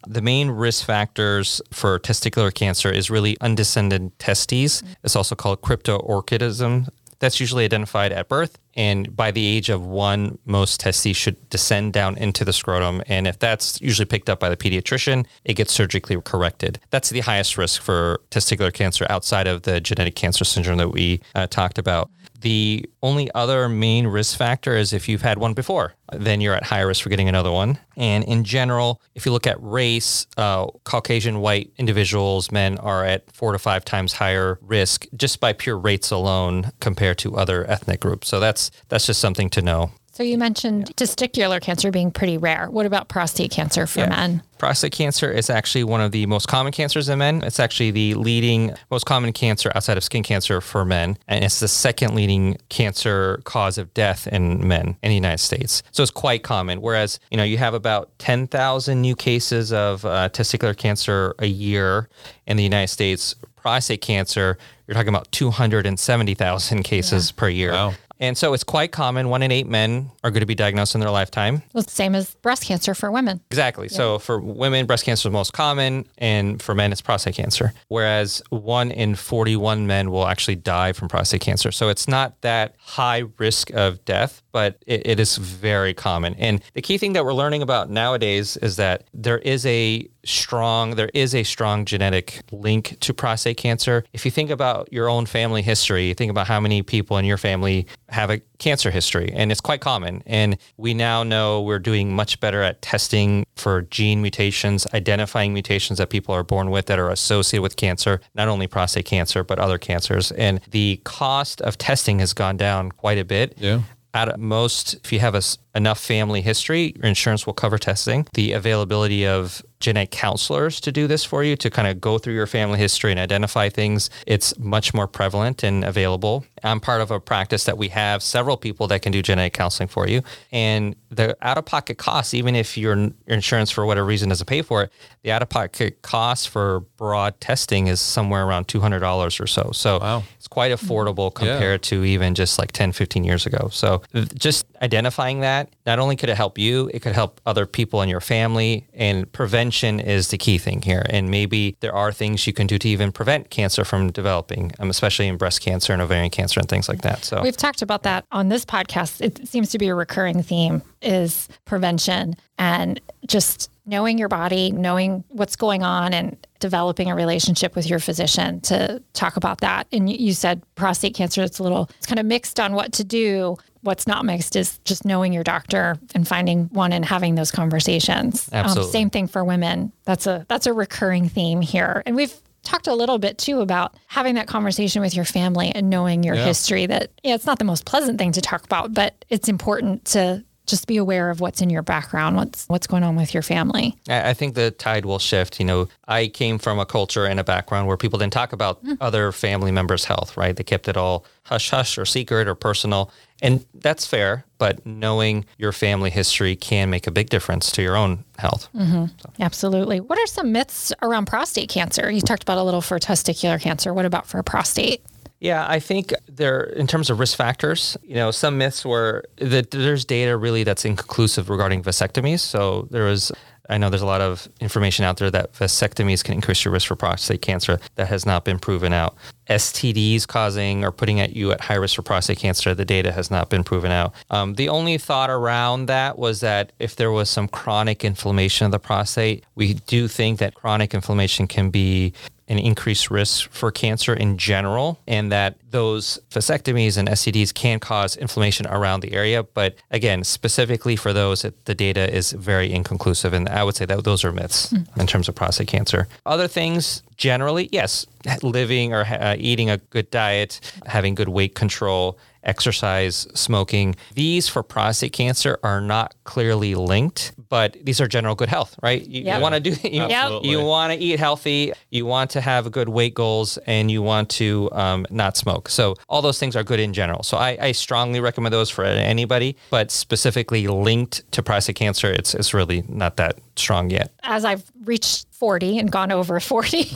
The 0.06 0.21
main 0.21 0.50
risk 0.50 0.86
factors 0.86 1.62
for 1.71 1.98
testicular 1.98 2.54
cancer 2.54 2.92
is 2.92 3.10
really 3.10 3.38
undescended 3.39 4.19
testes. 4.19 4.83
It's 5.01 5.15
also 5.15 5.33
called 5.33 5.62
cryptorchidism. 5.62 6.89
That's 7.23 7.39
usually 7.39 7.63
identified 7.63 8.11
at 8.11 8.27
birth. 8.27 8.59
And 8.73 9.15
by 9.15 9.31
the 9.31 9.45
age 9.45 9.69
of 9.69 9.85
one, 9.85 10.39
most 10.43 10.81
testes 10.81 11.15
should 11.15 11.49
descend 11.49 11.93
down 11.93 12.17
into 12.17 12.43
the 12.43 12.51
scrotum. 12.51 13.01
And 13.07 13.27
if 13.27 13.39
that's 13.39 13.79
usually 13.79 14.05
picked 14.05 14.29
up 14.29 14.41
by 14.41 14.49
the 14.49 14.57
pediatrician, 14.57 15.25
it 15.45 15.53
gets 15.53 15.71
surgically 15.71 16.19
corrected. 16.21 16.81
That's 16.89 17.11
the 17.11 17.21
highest 17.21 17.57
risk 17.57 17.81
for 17.81 18.19
testicular 18.29 18.73
cancer 18.73 19.07
outside 19.09 19.47
of 19.47 19.61
the 19.61 19.79
genetic 19.79 20.15
cancer 20.15 20.43
syndrome 20.43 20.79
that 20.79 20.89
we 20.89 21.21
uh, 21.33 21.47
talked 21.47 21.77
about. 21.77 22.11
The 22.43 22.85
only 23.01 23.31
other 23.33 23.69
main 23.69 24.05
risk 24.05 24.37
factor 24.37 24.75
is 24.75 24.91
if 24.91 25.07
you've 25.07 25.21
had 25.21 25.37
one 25.37 25.53
before, 25.53 25.93
then 26.11 26.41
you're 26.41 26.53
at 26.53 26.63
higher 26.63 26.87
risk 26.87 27.01
for 27.01 27.07
getting 27.07 27.29
another 27.29 27.51
one. 27.51 27.79
And 27.95 28.25
in 28.25 28.43
general, 28.43 29.01
if 29.15 29.25
you 29.25 29.31
look 29.31 29.47
at 29.47 29.55
race, 29.63 30.27
uh, 30.35 30.67
Caucasian 30.83 31.39
white 31.39 31.71
individuals, 31.77 32.51
men 32.51 32.77
are 32.79 33.05
at 33.05 33.31
four 33.31 33.53
to 33.53 33.59
five 33.59 33.85
times 33.85 34.11
higher 34.11 34.59
risk 34.61 35.05
just 35.15 35.39
by 35.39 35.53
pure 35.53 35.77
rates 35.77 36.11
alone 36.11 36.71
compared 36.81 37.17
to 37.19 37.37
other 37.37 37.65
ethnic 37.69 38.01
groups. 38.01 38.27
So 38.27 38.41
that's 38.41 38.71
that's 38.89 39.05
just 39.05 39.21
something 39.21 39.49
to 39.51 39.61
know. 39.61 39.91
So 40.15 40.21
you 40.21 40.38
mentioned 40.38 40.95
testicular 40.95 41.60
cancer 41.60 41.89
being 41.89 42.12
pretty 42.12 42.38
rare. 42.38 42.69
What 42.69 42.86
about 42.86 43.07
prostate 43.07 43.50
cancer 43.50 43.88
for 43.88 44.01
Yeah. 44.01 44.10
men? 44.10 44.44
Prostate 44.60 44.92
cancer 44.92 45.31
is 45.31 45.50
actually 45.50 45.83
one 45.83 46.01
of 46.01 46.12
the 46.12 46.27
most 46.27 46.48
common 46.48 46.71
cancers 46.71 47.10
in 47.10 47.18
men. 47.18 47.42
It's 47.44 47.60
actually 47.60 47.89
the 47.89 48.13
leading, 48.13 48.75
most 48.92 49.07
common 49.07 49.33
cancer 49.33 49.71
outside 49.74 49.98
of 49.98 50.04
skin 50.04 50.21
cancer 50.21 50.62
for 50.62 50.86
men. 50.86 51.18
And 51.27 51.44
it's 51.44 51.60
the 51.60 51.68
second 51.68 52.13
leading 52.13 52.57
cancer 52.69 53.42
cause 53.44 53.80
of 53.80 53.92
death 53.95 54.27
in 54.27 54.68
men 54.68 54.98
in 55.01 55.10
the 55.10 55.15
United 55.15 55.39
States. 55.39 55.81
So 55.92 56.04
it's 56.04 56.12
quite 56.12 56.44
common. 56.44 56.80
Whereas, 56.80 57.19
you 57.31 57.38
know, 57.38 57.44
you 57.44 57.57
have 57.57 57.74
about 57.74 58.12
10,000 58.19 59.01
new 59.01 59.15
cases 59.15 59.74
of 59.74 60.06
uh, 60.06 60.30
testicular 60.30 60.77
cancer 60.77 61.33
a 61.39 61.48
year 61.48 62.07
in 62.45 62.56
the 62.57 62.63
United 62.63 62.89
States. 62.89 63.33
Prostate 63.56 64.01
cancer, 64.01 64.60
you're 64.86 64.94
talking 64.94 65.10
about 65.10 65.31
270,000 65.31 66.83
cases 66.83 67.31
per 67.31 67.50
year. 67.50 67.71
Wow. 67.71 67.94
And 68.19 68.38
so 68.38 68.54
it's 68.54 68.63
quite 68.63 68.92
common. 68.92 69.30
One 69.30 69.42
in 69.44 69.51
eight 69.51 69.68
men 69.68 70.12
are 70.24 70.31
going 70.31 70.42
to 70.42 70.45
be 70.45 70.56
diagnosed 70.56 70.95
in 70.95 71.01
their 71.01 71.10
lifetime. 71.10 71.63
Well, 71.74 71.81
it's 71.81 71.92
the 71.92 71.95
same 71.95 72.15
as 72.15 72.36
breast 72.36 72.63
cancer 72.65 72.94
for 72.94 73.12
women. 73.12 73.42
Exactly. 73.51 73.89
So 73.89 74.19
for 74.19 74.39
women, 74.39 74.86
breast 74.86 75.04
cancer 75.04 75.27
is 75.27 75.33
most 75.33 75.54
common, 75.54 76.07
and 76.18 76.62
for 76.62 76.74
men, 76.75 76.92
it's 76.92 77.01
prostate 77.01 77.36
cancer. 77.36 77.74
Whereas 77.88 78.42
one 78.50 78.92
in 78.92 79.15
41 79.15 79.88
men 79.88 80.12
will 80.12 80.27
actually 80.27 80.56
die 80.56 80.94
from 80.94 81.10
prostate 81.10 81.42
cancer. 81.42 81.71
So 81.71 81.89
it's 81.89 82.07
not 82.07 82.39
that 82.42 82.75
high 82.80 83.24
risk 83.38 83.71
of 83.71 84.04
death, 84.06 84.42
but 84.51 84.77
it, 84.88 85.06
it 85.06 85.19
is 85.19 85.38
very 85.38 85.94
common. 85.94 86.36
And 86.36 86.62
the 86.74 86.81
key 86.81 86.98
thing 86.98 87.13
that 87.13 87.25
we're 87.25 87.33
learning 87.33 87.62
about 87.62 87.89
nowadays 87.89 88.57
is 88.57 88.77
that 88.77 89.06
there 89.13 89.39
is 89.39 89.65
a 89.65 90.07
strong 90.25 90.95
there 90.95 91.10
is 91.13 91.36
a 91.36 91.44
strong 91.44 91.86
genetic 91.86 92.42
link 92.51 92.98
to 93.01 93.13
prostate 93.13 93.57
cancer. 93.57 94.06
If 94.13 94.25
you 94.25 94.31
think 94.31 94.50
about 94.50 94.92
your 94.92 95.10
own 95.10 95.25
family 95.25 95.62
history, 95.62 96.13
think 96.13 96.31
about 96.31 96.48
how 96.48 96.60
many 96.60 96.81
people 96.81 97.18
in 97.18 97.25
your 97.25 97.38
family 97.38 97.88
have 98.13 98.30
a 98.30 98.39
cancer 98.60 98.92
history 98.92 99.31
and 99.33 99.51
it's 99.51 99.62
quite 99.62 99.81
common. 99.81 100.24
And 100.25 100.57
we 100.77 100.94
now 100.94 101.24
know 101.24 101.62
we're 101.62 101.80
doing 101.80 102.15
much 102.15 102.39
better 102.39 102.62
at 102.63 102.81
testing 102.81 103.45
for 103.56 103.81
gene 103.81 104.21
mutations, 104.21 104.88
identifying 104.93 105.53
mutations 105.53 105.98
that 106.00 106.10
people 106.10 106.34
are 106.34 106.43
born 106.43 106.70
with 106.70 106.86
that 106.86 107.00
are 107.00 107.10
associated 107.10 107.62
with 107.63 107.75
cancer, 107.75 108.22
not 108.36 108.48
only 108.48 108.67
prostate 108.67 109.05
cancer 109.05 109.43
but 109.43 109.60
other 109.60 109.77
cancers. 109.77 110.32
And 110.32 110.62
the 110.72 111.01
cost 111.03 111.62
of 111.62 111.77
testing 111.77 112.20
has 112.20 112.34
gone 112.34 112.55
down 112.58 112.91
quite 112.91 113.17
a 113.17 113.25
bit 113.25 113.55
Yeah. 113.60 113.82
at 114.13 114.39
most, 114.39 114.93
if 115.03 115.12
you 115.12 115.20
have 115.20 115.36
a 115.36 115.41
enough 115.75 116.00
family 116.00 116.42
history, 116.42 116.94
your 116.96 117.06
insurance 117.06 117.46
will 117.46 117.53
cover 117.53 117.77
testing. 117.77 118.27
The 118.34 118.51
availability 118.53 119.25
of 119.25 119.63
genetic 119.80 120.12
counselors 120.12 120.80
to 120.80 120.92
do 120.94 121.08
this 121.08 121.25
for 121.25 121.44
you, 121.44 121.58
to 121.58 121.70
kind 121.70 121.89
of 121.89 122.00
go 122.00 122.18
through 122.18 122.34
your 122.34 122.48
family 122.48 122.80
history 122.80 123.12
and 123.12 123.20
identify 123.20 123.68
things, 123.68 124.10
it's 124.25 124.58
much 124.58 124.94
more 124.94 125.08
prevalent 125.08 125.62
and 125.62 125.84
available. 125.84 126.46
I'm 126.63 126.80
part 126.80 127.01
of 127.01 127.12
a 127.12 127.20
practice 127.20 127.65
that 127.65 127.77
we 127.77 127.89
have 127.89 128.24
several 128.24 128.56
people 128.56 128.88
that 128.88 129.01
can 129.01 129.12
do 129.12 129.22
genetic 129.22 129.51
counseling 129.53 129.89
for 129.89 130.08
you. 130.08 130.22
And 130.53 130.96
the 131.12 131.36
out 131.42 131.58
of 131.58 131.65
pocket 131.65 131.98
costs, 131.98 132.34
even 132.34 132.56
if 132.56 132.77
your, 132.77 132.96
your 132.98 133.12
insurance 133.27 133.72
for 133.72 133.86
whatever 133.86 134.08
reason 134.08 134.30
doesn't 134.30 134.46
pay 134.48 134.62
for 134.62 134.84
it, 134.84 134.94
the 135.24 135.32
out 135.32 135.42
of 135.42 135.50
pocket 135.50 136.01
cost 136.01 136.48
for 136.48 136.82
broad 136.96 137.39
testing 137.42 137.88
is 137.88 138.00
somewhere 138.00 138.46
around 138.46 138.68
$200 138.70 139.39
or 139.42 139.48
so. 139.48 139.72
So 139.74 140.00
Wow. 140.00 140.24
it's 140.38 140.48
quite 140.48 140.72
affordable 140.72 141.34
compared 141.34 141.84
to 141.84 142.06
even 142.06 142.36
just 142.36 142.58
like 142.58 142.72
10, 142.72 142.94
15 142.94 143.25
years 143.25 143.46
ago. 143.46 143.68
So 143.72 144.01
just 144.36 144.65
identifying 144.82 145.42
that, 145.42 145.62
not 145.86 146.00
only 146.00 146.15
could 146.15 146.29
it 146.29 146.38
help 146.38 146.58
you, 146.58 146.89
it 146.93 147.01
could 147.01 147.13
help 147.13 147.41
other 147.46 147.65
people 147.65 148.01
in 148.01 148.10
your 148.10 148.22
family. 148.22 148.88
And 148.93 149.32
prevention 149.32 150.00
is 150.00 150.29
the 150.29 150.38
key 150.38 150.58
thing 150.58 150.82
here. 150.82 151.05
And 151.10 151.29
maybe 151.29 151.75
there 151.79 151.93
are 151.93 152.12
things 152.12 152.46
you 152.48 152.53
can 152.53 152.67
do 152.67 152.77
to 152.77 152.88
even 152.88 153.12
prevent 153.12 153.50
cancer 153.50 153.84
from 153.84 154.12
developing, 154.12 154.72
um, 154.79 154.89
especially 154.89 155.27
in 155.27 155.38
breast 155.38 155.62
cancer 155.62 155.93
and 155.93 156.01
ovarian 156.01 156.29
cancer 156.29 156.60
and 156.60 156.70
things 156.70 156.88
like 156.88 157.01
that. 157.01 157.25
So 157.25 157.41
We've 157.41 157.58
talked 157.58 157.82
about 157.82 158.03
that 158.03 158.25
on 158.32 158.50
this 158.50 158.65
podcast. 158.65 159.22
It 159.22 159.48
seems 159.48 159.70
to 159.72 159.77
be 159.77 159.88
a 159.88 159.96
recurring 159.96 160.43
theme 160.43 160.82
is 161.01 161.50
prevention 161.65 162.36
and 162.58 163.00
just 163.27 163.70
knowing 163.85 164.17
your 164.17 164.29
body, 164.29 164.71
knowing 164.71 165.23
what's 165.29 165.55
going 165.55 165.83
on 165.83 166.13
and 166.13 166.37
developing 166.59 167.11
a 167.11 167.15
relationship 167.15 167.75
with 167.75 167.85
your 167.89 167.99
physician 167.99 168.61
to 168.61 169.01
talk 169.13 169.35
about 169.35 169.59
that. 169.59 169.87
And 169.91 170.09
you- 170.09 170.33
said 170.33 170.61
prostate 170.75 171.13
cancer, 171.15 171.43
it's 171.43 171.59
a 171.59 171.63
little, 171.63 171.89
it's 171.97 172.05
kind 172.07 172.19
of 172.19 172.25
mixed 172.25 172.59
on 172.59 172.73
what 172.73 172.93
to 172.93 173.03
do. 173.03 173.57
What's 173.81 174.07
not 174.07 174.23
mixed 174.23 174.55
is 174.55 174.79
just 174.85 175.03
knowing 175.03 175.33
your 175.33 175.43
doctor 175.43 175.97
and 176.15 176.25
finding 176.25 176.65
one 176.71 176.93
and 176.93 177.03
having 177.03 177.35
those 177.35 177.51
conversations. 177.51 178.47
Um, 178.53 178.59
Absolutely. 178.65 178.91
same 178.93 179.09
thing 179.09 179.27
for 179.27 179.43
women. 179.43 179.91
That's 180.05 180.25
a 180.25 180.45
that's 180.47 180.65
a 180.67 180.73
recurring 180.73 181.27
theme 181.27 181.59
here. 181.61 182.01
And 182.05 182.15
we've 182.15 182.33
talked 182.63 182.87
a 182.87 182.93
little 182.95 183.17
bit 183.17 183.37
too 183.37 183.59
about 183.59 183.95
having 184.07 184.35
that 184.35 184.47
conversation 184.47 185.01
with 185.01 185.13
your 185.13 185.25
family 185.25 185.69
and 185.75 185.89
knowing 185.89 186.23
your 186.23 186.35
Yeah. 186.35 186.45
history 186.45 186.85
that 186.85 187.11
yeah, 187.23 187.35
it's 187.35 187.45
not 187.45 187.59
the 187.59 187.65
most 187.65 187.83
pleasant 187.85 188.17
thing 188.17 188.31
to 188.31 188.41
talk 188.41 188.63
about, 188.63 188.93
but 188.93 189.25
it's 189.29 189.49
important 189.49 190.05
to 190.05 190.45
just 190.65 190.88
be 190.88 190.98
aware 190.98 191.29
of 191.29 191.39
what's 191.39 191.62
in 191.62 191.70
your 191.70 191.82
background, 191.82 192.36
what's 192.36 192.65
what's 192.67 192.88
going 192.88 193.03
on 193.03 193.15
with 193.15 193.34
your 193.34 193.43
family. 193.43 193.98
I 194.08 194.29
I 194.29 194.34
think 194.34 194.55
the 194.55 194.72
tide 194.72 195.05
will 195.05 195.20
shift. 195.20 195.60
You 195.60 195.65
know, 195.65 195.88
I 196.08 196.27
came 196.27 196.58
from 196.58 196.79
a 196.79 196.86
culture 196.86 197.25
and 197.25 197.39
a 197.39 197.43
background 197.43 197.88
where 197.88 197.98
people 197.98 198.20
didn't 198.20 198.34
talk 198.34 198.53
about 198.53 198.84
mm. 198.84 198.98
other 199.01 199.32
family 199.32 199.72
members' 199.72 200.05
health, 200.05 200.38
right? 200.38 200.55
They 200.55 200.63
kept 200.63 200.88
it 200.88 200.98
all 200.98 201.25
hush 201.43 201.70
hush 201.70 201.98
or 201.98 202.05
secret 202.05 202.48
or 202.48 202.55
personal. 202.55 203.12
And 203.41 203.65
that's 203.74 204.05
fair, 204.05 204.46
but 204.58 204.86
knowing 204.86 205.43
your 205.58 205.74
family 205.74 206.10
history 206.10 206.55
can 206.55 206.89
make 206.89 207.08
a 207.08 207.12
big 207.12 207.29
difference 207.29 207.72
to 207.74 207.82
your 207.82 207.98
own 207.98 208.24
health. 208.38 208.70
Mm-hmm. 208.74 209.41
Absolutely. 209.41 210.00
What 210.00 210.17
are 210.17 210.27
some 210.27 210.53
myths 210.53 210.93
around 211.01 211.25
prostate 211.25 211.70
cancer? 211.70 212.10
You 212.10 212.22
talked 212.22 212.43
about 212.43 212.58
a 212.58 212.63
little 212.63 212.79
for 212.79 212.98
testicular 213.00 213.60
cancer. 213.60 213.93
What 213.93 214.05
about 214.05 214.27
for 214.27 214.41
prostate? 214.43 215.03
Yeah, 215.43 215.65
I 215.67 215.81
think 215.81 216.13
there, 216.29 216.62
in 216.62 216.88
terms 216.88 217.09
of 217.09 217.19
risk 217.19 217.35
factors, 217.38 217.97
you 218.01 218.15
know, 218.15 218.31
some 218.31 218.57
myths 218.57 218.85
were 218.85 219.25
that 219.39 219.71
there's 219.71 220.05
data 220.05 220.38
really 220.38 220.63
that's 220.63 220.85
inconclusive 220.85 221.50
regarding 221.50 221.83
vasectomies. 221.83 222.39
So 222.39 222.88
there 222.91 223.03
was, 223.03 223.29
I 223.69 223.77
know 223.77 223.89
there's 223.89 224.01
a 224.01 224.05
lot 224.05 224.21
of 224.21 224.47
information 224.62 225.03
out 225.03 225.17
there 225.17 225.29
that 225.31 225.51
vasectomies 225.51 226.23
can 226.23 226.35
increase 226.35 226.63
your 226.63 226.73
risk 226.73 226.88
for 226.88 226.95
prostate 226.95 227.41
cancer. 227.41 227.81
That 227.95 228.07
has 228.07 228.25
not 228.25 228.45
been 228.45 228.57
proven 228.57 228.93
out. 228.93 229.17
STDs 229.50 230.25
causing 230.25 230.85
or 230.85 230.93
putting 230.93 231.19
at 231.19 231.35
you 231.35 231.51
at 231.51 231.59
high 231.59 231.75
risk 231.75 231.97
for 231.97 232.03
prostate 232.03 232.38
cancer, 232.38 232.73
the 232.73 232.85
data 232.85 233.12
has 233.12 233.29
not 233.29 233.50
been 233.50 233.65
proven 233.65 233.91
out. 233.91 234.13
Um, 234.29 234.53
the 234.53 234.69
only 234.69 234.97
thought 234.97 235.29
around 235.29 235.88
that 235.88 236.17
was 236.17 236.39
that 236.39 236.71
if 236.79 236.95
there 236.95 237.12
was 237.12 237.29
some 237.29 237.50
chronic 237.50 238.05
inflammation 238.05 238.63
of 238.63 238.71
the 238.71 238.79
prostate, 238.79 239.43
we 239.55 239.73
do 239.73 240.07
think 240.07 240.39
that 240.39 240.53
chronic 240.53 240.93
inflammation 240.93 241.47
can 241.47 241.69
be 241.69 242.13
an 242.53 242.60
increased 242.60 243.10
risk 243.10 243.50
for 243.50 243.72
cancer 243.72 244.13
in 244.13 244.38
general, 244.38 245.00
and 245.07 245.31
that 245.31 245.55
those 245.72 246.19
vasectomies 246.29 246.98
and 246.98 247.10
STDs 247.10 247.53
can 247.53 247.79
cause 247.79 248.15
inflammation 248.15 248.67
around 248.67 249.01
the 249.01 249.13
area. 249.13 249.41
But 249.41 249.75
again, 249.91 250.24
specifically 250.24 250.95
for 250.95 251.12
those, 251.13 251.41
the 251.41 251.75
data 251.75 252.13
is 252.13 252.31
very 252.31 252.72
inconclusive, 252.72 253.33
and 253.33 253.50
I 253.50 253.63
would 253.63 253.75
say 253.75 253.86
that 253.86 254.03
those 254.03 254.24
are 254.24 254.31
myths 254.31 254.72
in 254.95 255.07
terms 255.07 255.27
of 255.27 255.36
prostate 255.36 255.67
cancer. 255.67 256.07
Other 256.25 256.48
things, 256.48 257.01
generally, 257.17 257.69
yes, 257.72 258.05
living 258.41 258.93
or 258.93 259.01
uh, 259.01 259.36
eating 259.38 259.69
a 259.69 259.77
good 259.77 260.10
diet, 260.12 260.60
having 260.86 261.15
good 261.15 261.29
weight 261.29 261.55
control, 261.55 262.17
exercise, 262.43 263.27
smoking. 263.33 263.95
These 264.15 264.47
for 264.47 264.63
prostate 264.63 265.13
cancer 265.13 265.59
are 265.63 265.81
not 265.81 266.13
clearly 266.23 266.75
linked, 266.75 267.33
but 267.50 267.77
these 267.83 268.00
are 268.01 268.07
general 268.07 268.35
good 268.35 268.50
health, 268.50 268.75
right? 268.81 269.01
You, 269.05 269.23
Yep. 269.23 269.41
want 269.41 269.55
to 269.55 269.59
do 269.62 269.69
you, 269.89 270.01
Absolutely. 270.01 270.50
you 270.50 270.62
want 270.62 270.93
to 270.93 271.00
eat 271.00 271.19
healthy, 271.19 271.73
you 271.89 272.05
want 272.05 272.31
to 272.31 272.41
have 272.41 272.71
good 272.71 272.89
weight 272.89 273.13
goals, 273.13 273.57
and 273.65 273.89
you 273.89 274.01
want 274.01 274.29
to 274.31 274.69
um, 274.73 275.05
not 275.09 275.38
smoke. 275.38 275.69
So 275.69 275.95
all 276.09 276.21
those 276.21 276.39
things 276.39 276.55
are 276.55 276.63
good 276.63 276.79
in 276.79 276.93
general. 276.93 277.23
So 277.23 277.38
I, 277.38 277.57
I 277.62 277.71
strongly 277.71 278.19
recommend 278.19 278.53
those 278.53 278.69
for 278.69 278.83
anybody, 278.83 279.55
but 279.69 279.91
specifically 279.91 280.67
linked 280.67 281.29
to 281.33 281.43
prostate 281.43 281.75
cancer, 281.75 282.12
it's 282.12 282.33
it's 282.35 282.53
really 282.53 282.83
not 282.88 283.17
that 283.17 283.39
strong 283.55 283.89
yet. 283.89 284.12
as 284.23 284.45
I've 284.45 284.63
reached 284.85 285.27
40 285.43 285.77
and 285.77 285.91
gone 285.91 286.09
over 286.09 286.39
40, 286.39 286.77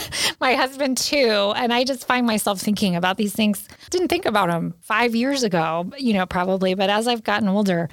my 0.40 0.54
husband 0.54 0.96
too. 0.96 1.52
And 1.56 1.72
I 1.74 1.82
just 1.82 2.06
find 2.06 2.24
myself 2.24 2.60
thinking 2.60 2.94
about 2.94 3.16
these 3.16 3.32
things. 3.32 3.66
Didn't 3.90 4.06
think 4.06 4.24
about 4.24 4.50
them 4.50 4.74
five 4.82 5.16
years 5.16 5.42
ago, 5.42 5.90
you 5.98 6.12
know, 6.14 6.24
probably. 6.24 6.74
But 6.74 6.90
as 6.90 7.08
I've 7.08 7.24
gotten 7.24 7.48
older, 7.48 7.88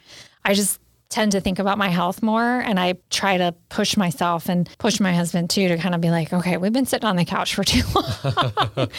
I 0.46 0.54
just 0.54 0.80
tend 1.10 1.32
to 1.32 1.42
think 1.42 1.58
about 1.58 1.78
my 1.80 1.88
health 1.90 2.22
more 2.22 2.60
and 2.60 2.80
I 2.80 2.94
try 3.10 3.38
to 3.38 3.56
push 3.70 3.98
myself 3.98 4.48
and 4.48 4.70
push 4.78 5.00
my 5.00 5.12
husband 5.12 5.50
too 5.50 5.68
to 5.68 5.78
kind 5.78 5.96
of 5.96 6.02
be 6.02 6.12
like, 6.12 6.32
okay, 6.32 6.58
we've 6.58 6.72
been 6.72 6.86
sitting 6.86 7.08
on 7.08 7.16
the 7.16 7.26
couch 7.26 7.56
for 7.56 7.64
too 7.64 7.82
long. 7.96 8.90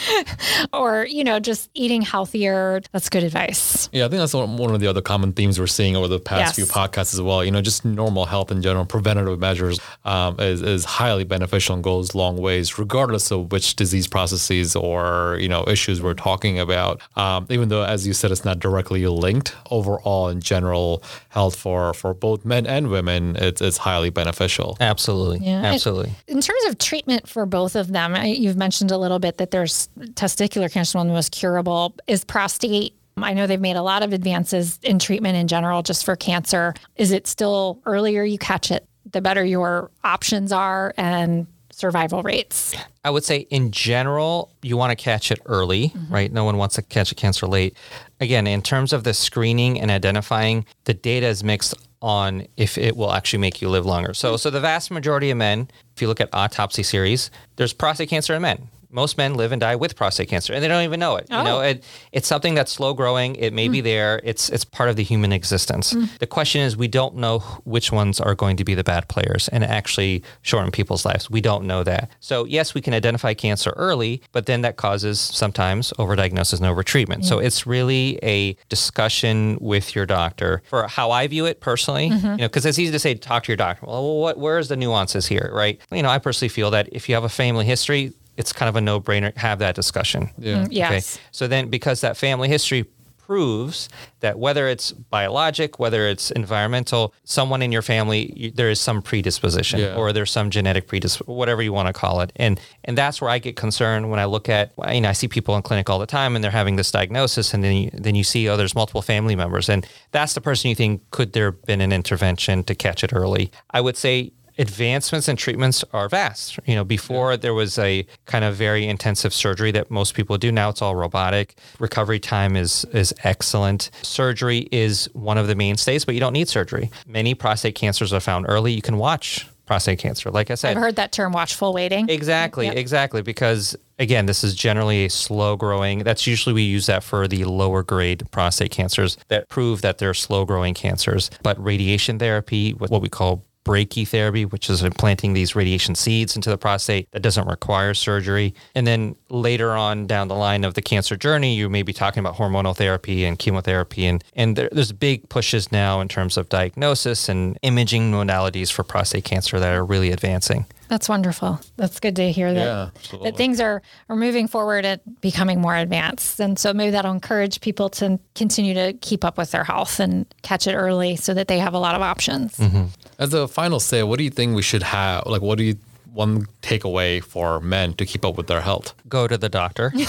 or, 0.72 1.06
you 1.06 1.22
know, 1.22 1.38
just 1.38 1.70
eating 1.74 2.02
healthier. 2.02 2.80
That's 2.92 3.08
good 3.08 3.22
advice. 3.22 3.88
Yeah, 3.92 4.06
I 4.06 4.08
think 4.08 4.18
that's 4.18 4.34
one 4.34 4.74
of 4.74 4.80
the 4.80 4.88
other 4.88 5.00
common 5.02 5.32
themes 5.32 5.60
we're 5.60 5.68
seeing 5.68 5.94
over 5.96 6.08
the 6.08 6.18
past 6.18 6.40
Yes. 6.40 6.54
few 6.56 6.64
podcasts 6.66 7.14
as 7.14 7.20
well. 7.20 7.44
You 7.44 7.52
know, 7.52 7.62
just 7.62 7.84
normal 7.84 8.24
health 8.26 8.50
in 8.50 8.60
general, 8.60 8.84
preventative 8.86 9.38
measures 9.38 9.78
um, 10.04 10.38
is, 10.40 10.62
is 10.62 10.84
highly 10.84 11.22
beneficial 11.24 11.74
and 11.76 11.84
goes 11.84 12.14
long 12.16 12.36
ways, 12.38 12.76
regardless 12.78 13.30
of 13.30 13.52
which 13.52 13.76
disease 13.76 14.08
processes 14.08 14.74
or, 14.74 15.36
you 15.40 15.48
know, 15.48 15.64
issues 15.68 16.02
we're 16.02 16.14
talking 16.14 16.58
about. 16.58 17.00
Um, 17.16 17.46
even 17.50 17.68
though, 17.68 17.82
as 17.84 18.04
you 18.06 18.14
said, 18.14 18.32
it's 18.32 18.44
not 18.44 18.58
directly 18.58 19.06
linked, 19.06 19.54
overall 19.70 20.28
in 20.28 20.40
general 20.40 21.02
health 21.28 21.54
for, 21.56 21.92
for 22.00 22.14
both 22.14 22.46
men 22.46 22.66
and 22.66 22.88
women, 22.88 23.36
it's, 23.36 23.60
it's 23.60 23.76
highly 23.76 24.08
beneficial. 24.08 24.76
Absolutely. 24.80 25.46
Yeah. 25.46 25.62
Absolutely. 25.62 26.12
In 26.26 26.40
terms 26.40 26.64
of 26.66 26.78
treatment 26.78 27.28
for 27.28 27.44
both 27.44 27.76
of 27.76 27.92
them, 27.92 28.16
you've 28.24 28.56
mentioned 28.56 28.90
a 28.90 28.96
little 28.96 29.18
bit 29.18 29.36
that 29.36 29.50
there's 29.50 29.90
testicular 30.14 30.72
cancer, 30.72 30.96
one 30.96 31.06
of 31.06 31.10
the 31.10 31.14
most 31.14 31.32
curable 31.32 31.94
is 32.06 32.24
prostate. 32.24 32.94
I 33.18 33.34
know 33.34 33.46
they've 33.46 33.60
made 33.60 33.76
a 33.76 33.82
lot 33.82 34.02
of 34.02 34.14
advances 34.14 34.78
in 34.82 34.98
treatment 34.98 35.36
in 35.36 35.46
general 35.46 35.82
just 35.82 36.06
for 36.06 36.16
cancer. 36.16 36.72
Is 36.96 37.12
it 37.12 37.26
still 37.26 37.80
earlier 37.84 38.24
you 38.24 38.38
catch 38.38 38.70
it, 38.70 38.88
the 39.10 39.20
better 39.20 39.44
your 39.44 39.90
options 40.02 40.52
are 40.52 40.94
and 40.96 41.46
survival 41.70 42.22
rates? 42.22 42.74
I 43.04 43.10
would 43.10 43.24
say 43.24 43.40
in 43.50 43.72
general, 43.72 44.52
you 44.62 44.76
want 44.76 44.90
to 44.90 44.96
catch 44.96 45.30
it 45.30 45.40
early, 45.46 45.88
mm-hmm. 45.88 46.12
right? 46.12 46.32
No 46.32 46.44
one 46.44 46.56
wants 46.56 46.76
to 46.76 46.82
catch 46.82 47.12
a 47.12 47.14
cancer 47.14 47.46
late. 47.46 47.76
Again, 48.20 48.46
in 48.46 48.62
terms 48.62 48.92
of 48.92 49.04
the 49.04 49.14
screening 49.14 49.80
and 49.80 49.90
identifying, 49.90 50.64
the 50.84 50.94
data 50.94 51.26
is 51.26 51.42
mixed 51.42 51.74
on 52.02 52.46
if 52.56 52.78
it 52.78 52.96
will 52.96 53.12
actually 53.12 53.38
make 53.38 53.60
you 53.60 53.68
live 53.68 53.86
longer. 53.86 54.14
So, 54.14 54.36
so 54.36 54.50
the 54.50 54.60
vast 54.60 54.90
majority 54.90 55.30
of 55.30 55.38
men, 55.38 55.68
if 55.94 56.02
you 56.02 56.08
look 56.08 56.20
at 56.20 56.28
autopsy 56.32 56.82
series, 56.82 57.30
there's 57.56 57.72
prostate 57.72 58.08
cancer 58.08 58.34
in 58.34 58.42
men. 58.42 58.68
Most 58.90 59.18
men 59.18 59.34
live 59.34 59.52
and 59.52 59.60
die 59.60 59.76
with 59.76 59.96
prostate 59.96 60.28
cancer, 60.28 60.52
and 60.52 60.62
they 60.62 60.68
don't 60.68 60.84
even 60.84 61.00
know 61.00 61.16
it. 61.16 61.26
You 61.30 61.42
know, 61.42 61.58
Oh. 61.58 61.60
it, 61.60 61.84
it's 62.12 62.26
something 62.26 62.54
that's 62.54 62.72
slow 62.72 62.92
growing. 62.94 63.36
It 63.36 63.52
may 63.52 63.68
be 63.68 63.80
mm. 63.80 63.84
there. 63.84 64.20
It's 64.24 64.48
it's 64.48 64.64
part 64.64 64.90
of 64.90 64.96
the 64.96 65.02
human 65.04 65.32
existence. 65.32 65.92
Mm. 65.92 66.18
The 66.18 66.26
question 66.26 66.60
is, 66.62 66.76
we 66.76 66.88
don't 66.88 67.16
know 67.16 67.38
which 67.64 67.92
ones 67.92 68.20
are 68.20 68.34
going 68.34 68.56
to 68.56 68.64
be 68.64 68.74
the 68.74 68.84
bad 68.84 69.08
players 69.08 69.48
and 69.48 69.64
actually 69.64 70.22
shorten 70.42 70.70
people's 70.70 71.04
lives. 71.04 71.30
We 71.30 71.40
don't 71.40 71.64
know 71.66 71.84
that. 71.84 72.10
So 72.20 72.44
yes, 72.44 72.74
we 72.74 72.80
can 72.80 72.94
identify 72.94 73.34
cancer 73.34 73.70
early, 73.76 74.22
but 74.32 74.46
then 74.46 74.62
that 74.62 74.76
causes 74.76 75.20
sometimes 75.20 75.92
overdiagnosis 75.98 76.60
and 76.60 76.66
overtreatment. 76.66 77.24
So 77.24 77.38
it's 77.38 77.66
really 77.66 78.18
a 78.22 78.54
discussion 78.68 79.56
with 79.60 79.94
your 79.94 80.06
doctor 80.06 80.62
for 80.68 80.88
how 80.88 81.10
I 81.10 81.26
view 81.26 81.46
it 81.46 81.60
personally. 81.60 82.10
Mm-hmm. 82.10 82.26
You 82.26 82.36
know, 82.36 82.48
because 82.48 82.66
it's 82.66 82.78
easy 82.78 82.92
to 82.92 82.98
say 82.98 83.14
talk 83.14 83.44
to 83.44 83.52
your 83.52 83.56
doctor. 83.56 83.86
Well, 83.86 84.18
what 84.18 84.38
where's 84.38 84.68
the 84.68 84.76
nuances 84.76 85.26
here, 85.26 85.50
right? 85.52 85.80
You 85.92 86.02
know, 86.02 86.08
I 86.08 86.18
personally 86.18 86.48
feel 86.48 86.70
that 86.72 86.88
if 86.92 87.08
you 87.08 87.14
have 87.14 87.24
a 87.24 87.28
family 87.28 87.64
history, 87.64 88.12
it's 88.40 88.52
kind 88.52 88.68
of 88.68 88.76
a 88.76 88.80
no-brainer 88.80 89.36
have 89.36 89.58
that 89.60 89.74
discussion. 89.74 90.30
Yeah. 90.38 90.64
Mm, 90.64 90.68
yes. 90.70 91.18
So 91.30 91.46
then, 91.46 91.68
because 91.68 92.00
that 92.00 92.16
family 92.16 92.48
history 92.48 92.84
proves 93.30 93.88
that 94.20 94.40
whether 94.40 94.66
it's 94.66 94.90
biologic, 94.90 95.78
whether 95.78 96.08
it's 96.08 96.32
environmental, 96.32 97.14
someone 97.22 97.62
in 97.62 97.70
your 97.70 97.82
family, 97.82 98.32
you, 98.34 98.50
there 98.50 98.68
is 98.68 98.80
some 98.80 99.00
predisposition 99.00 99.78
Yeah. 99.78 99.94
or 99.94 100.12
there's 100.12 100.32
some 100.32 100.50
genetic 100.50 100.88
predisposition, 100.88 101.32
whatever 101.32 101.62
you 101.62 101.72
want 101.72 101.86
to 101.86 101.92
call 101.92 102.22
it. 102.22 102.32
And 102.34 102.58
and 102.82 102.98
that's 102.98 103.20
where 103.20 103.30
I 103.30 103.38
get 103.38 103.54
concerned 103.54 104.10
when 104.10 104.18
I 104.18 104.24
look 104.24 104.48
at, 104.48 104.72
you 104.92 105.00
know, 105.00 105.10
I 105.10 105.12
see 105.12 105.28
people 105.28 105.54
in 105.54 105.62
clinic 105.62 105.88
all 105.88 106.00
the 106.00 106.06
time 106.06 106.34
and 106.34 106.42
they're 106.42 106.50
having 106.50 106.74
this 106.74 106.90
diagnosis 106.90 107.54
and 107.54 107.62
then 107.62 107.76
you, 107.76 107.90
then 107.92 108.16
you 108.16 108.24
see, 108.24 108.48
oh, 108.48 108.56
there's 108.56 108.74
multiple 108.74 109.02
family 109.02 109.36
members. 109.36 109.68
And 109.68 109.86
that's 110.10 110.34
the 110.34 110.40
person 110.40 110.68
you 110.68 110.74
think, 110.74 111.08
could 111.12 111.32
there 111.32 111.52
have 111.52 111.62
been 111.66 111.80
an 111.80 111.92
intervention 111.92 112.64
to 112.64 112.74
catch 112.74 113.04
it 113.04 113.12
early? 113.14 113.52
I 113.70 113.80
would 113.80 113.96
say 113.96 114.32
advancements 114.60 115.26
and 115.26 115.38
treatments 115.38 115.82
are 115.92 116.08
vast. 116.08 116.58
You 116.66 116.74
know, 116.76 116.84
before 116.84 117.36
there 117.36 117.54
was 117.54 117.78
a 117.78 118.06
kind 118.26 118.44
of 118.44 118.54
very 118.54 118.86
intensive 118.86 119.32
surgery 119.34 119.70
that 119.72 119.90
most 119.90 120.14
people 120.14 120.38
do. 120.38 120.52
Now 120.52 120.68
it's 120.68 120.82
all 120.82 120.94
robotic. 120.94 121.56
Recovery 121.78 122.20
time 122.20 122.56
is 122.56 122.84
is 122.92 123.12
excellent. 123.24 123.90
Surgery 124.02 124.68
is 124.70 125.08
one 125.14 125.38
of 125.38 125.46
the 125.46 125.54
mainstays, 125.54 126.04
but 126.04 126.14
you 126.14 126.20
don't 126.20 126.32
need 126.34 126.48
surgery. 126.48 126.90
Many 127.06 127.34
prostate 127.34 127.74
cancers 127.74 128.12
are 128.12 128.20
found 128.20 128.46
early. 128.48 128.72
You 128.72 128.82
can 128.82 128.98
watch 128.98 129.46
prostate 129.66 130.00
cancer. 130.00 130.30
Like 130.32 130.50
I 130.50 130.56
said, 130.56 130.76
I've 130.76 130.82
heard 130.82 130.96
that 130.96 131.12
term 131.12 131.32
watchful 131.32 131.72
waiting. 131.72 132.08
Exactly, 132.08 132.66
Yep. 132.66 132.76
exactly. 132.76 133.22
Because 133.22 133.76
again, 134.00 134.26
this 134.26 134.42
is 134.42 134.54
generally 134.56 135.04
a 135.04 135.10
slow 135.10 135.56
growing. 135.56 136.00
That's 136.00 136.26
usually 136.26 136.52
we 136.52 136.62
use 136.62 136.86
that 136.86 137.04
for 137.04 137.28
the 137.28 137.44
lower 137.44 137.84
grade 137.84 138.24
prostate 138.32 138.72
cancers 138.72 139.16
that 139.28 139.48
prove 139.48 139.82
that 139.82 139.98
they're 139.98 140.12
slow 140.14 140.44
growing 140.44 140.74
cancers. 140.74 141.30
But 141.44 141.62
radiation 141.62 142.18
therapy, 142.18 142.72
what 142.72 143.00
we 143.00 143.08
call 143.08 143.44
brachytherapy, 143.64 144.50
which 144.50 144.70
is 144.70 144.82
implanting 144.82 145.32
these 145.32 145.54
radiation 145.54 145.94
seeds 145.94 146.36
into 146.36 146.50
the 146.50 146.58
prostate 146.58 147.10
that 147.12 147.20
doesn't 147.20 147.46
require 147.46 147.94
surgery. 147.94 148.54
And 148.74 148.86
then 148.86 149.16
later 149.28 149.72
on 149.72 150.06
down 150.06 150.28
the 150.28 150.34
line 150.34 150.64
of 150.64 150.74
the 150.74 150.82
cancer 150.82 151.16
journey, 151.16 151.54
you 151.54 151.68
may 151.68 151.82
be 151.82 151.92
talking 151.92 152.20
about 152.20 152.36
hormonal 152.36 152.76
therapy 152.76 153.24
and 153.24 153.38
chemotherapy. 153.38 154.06
And, 154.06 154.24
and 154.34 154.56
there, 154.56 154.68
there's 154.72 154.92
big 154.92 155.28
pushes 155.28 155.70
now 155.70 156.00
in 156.00 156.08
terms 156.08 156.36
of 156.36 156.48
diagnosis 156.48 157.28
and 157.28 157.58
imaging 157.62 158.10
modalities 158.10 158.72
for 158.72 158.82
prostate 158.82 159.24
cancer 159.24 159.60
that 159.60 159.74
are 159.74 159.84
really 159.84 160.10
advancing. 160.10 160.66
That's 160.88 161.08
wonderful. 161.08 161.60
That's 161.76 162.00
good 162.00 162.16
to 162.16 162.32
hear 162.32 162.52
that, 162.52 162.64
Yeah, 162.64 162.90
absolutely. 162.96 163.30
that 163.30 163.36
things 163.36 163.60
are, 163.60 163.80
are 164.08 164.16
moving 164.16 164.48
forward 164.48 164.84
and 164.84 165.00
becoming 165.20 165.60
more 165.60 165.76
advanced. 165.76 166.40
And 166.40 166.58
so 166.58 166.74
maybe 166.74 166.90
that'll 166.90 167.12
encourage 167.12 167.60
people 167.60 167.90
to 167.90 168.18
continue 168.34 168.74
to 168.74 168.92
keep 168.94 169.24
up 169.24 169.38
with 169.38 169.52
their 169.52 169.62
health 169.62 170.00
and 170.00 170.26
catch 170.42 170.66
it 170.66 170.74
early 170.74 171.14
so 171.14 171.32
that 171.34 171.46
they 171.46 171.60
have 171.60 171.74
a 171.74 171.78
lot 171.78 171.94
of 171.94 172.02
options. 172.02 172.56
Mm-hmm. 172.56 172.86
As 173.20 173.32
a 173.34 173.46
final 173.46 173.78
say, 173.80 174.02
what 174.02 174.16
do 174.18 174.24
you 174.24 174.30
think 174.30 174.56
we 174.56 174.62
should 174.62 174.82
have? 174.82 175.26
Like, 175.26 175.42
what 175.42 175.58
do 175.58 175.64
you 175.64 175.76
one 176.12 176.44
takeaway 176.60 177.22
for 177.22 177.60
men 177.60 177.92
to 177.94 178.04
keep 178.04 178.24
up 178.24 178.36
with 178.36 178.48
their 178.48 178.60
health? 178.62 178.94
Go 179.08 179.28
to 179.28 179.38
the 179.38 179.48
doctor. 179.48 179.92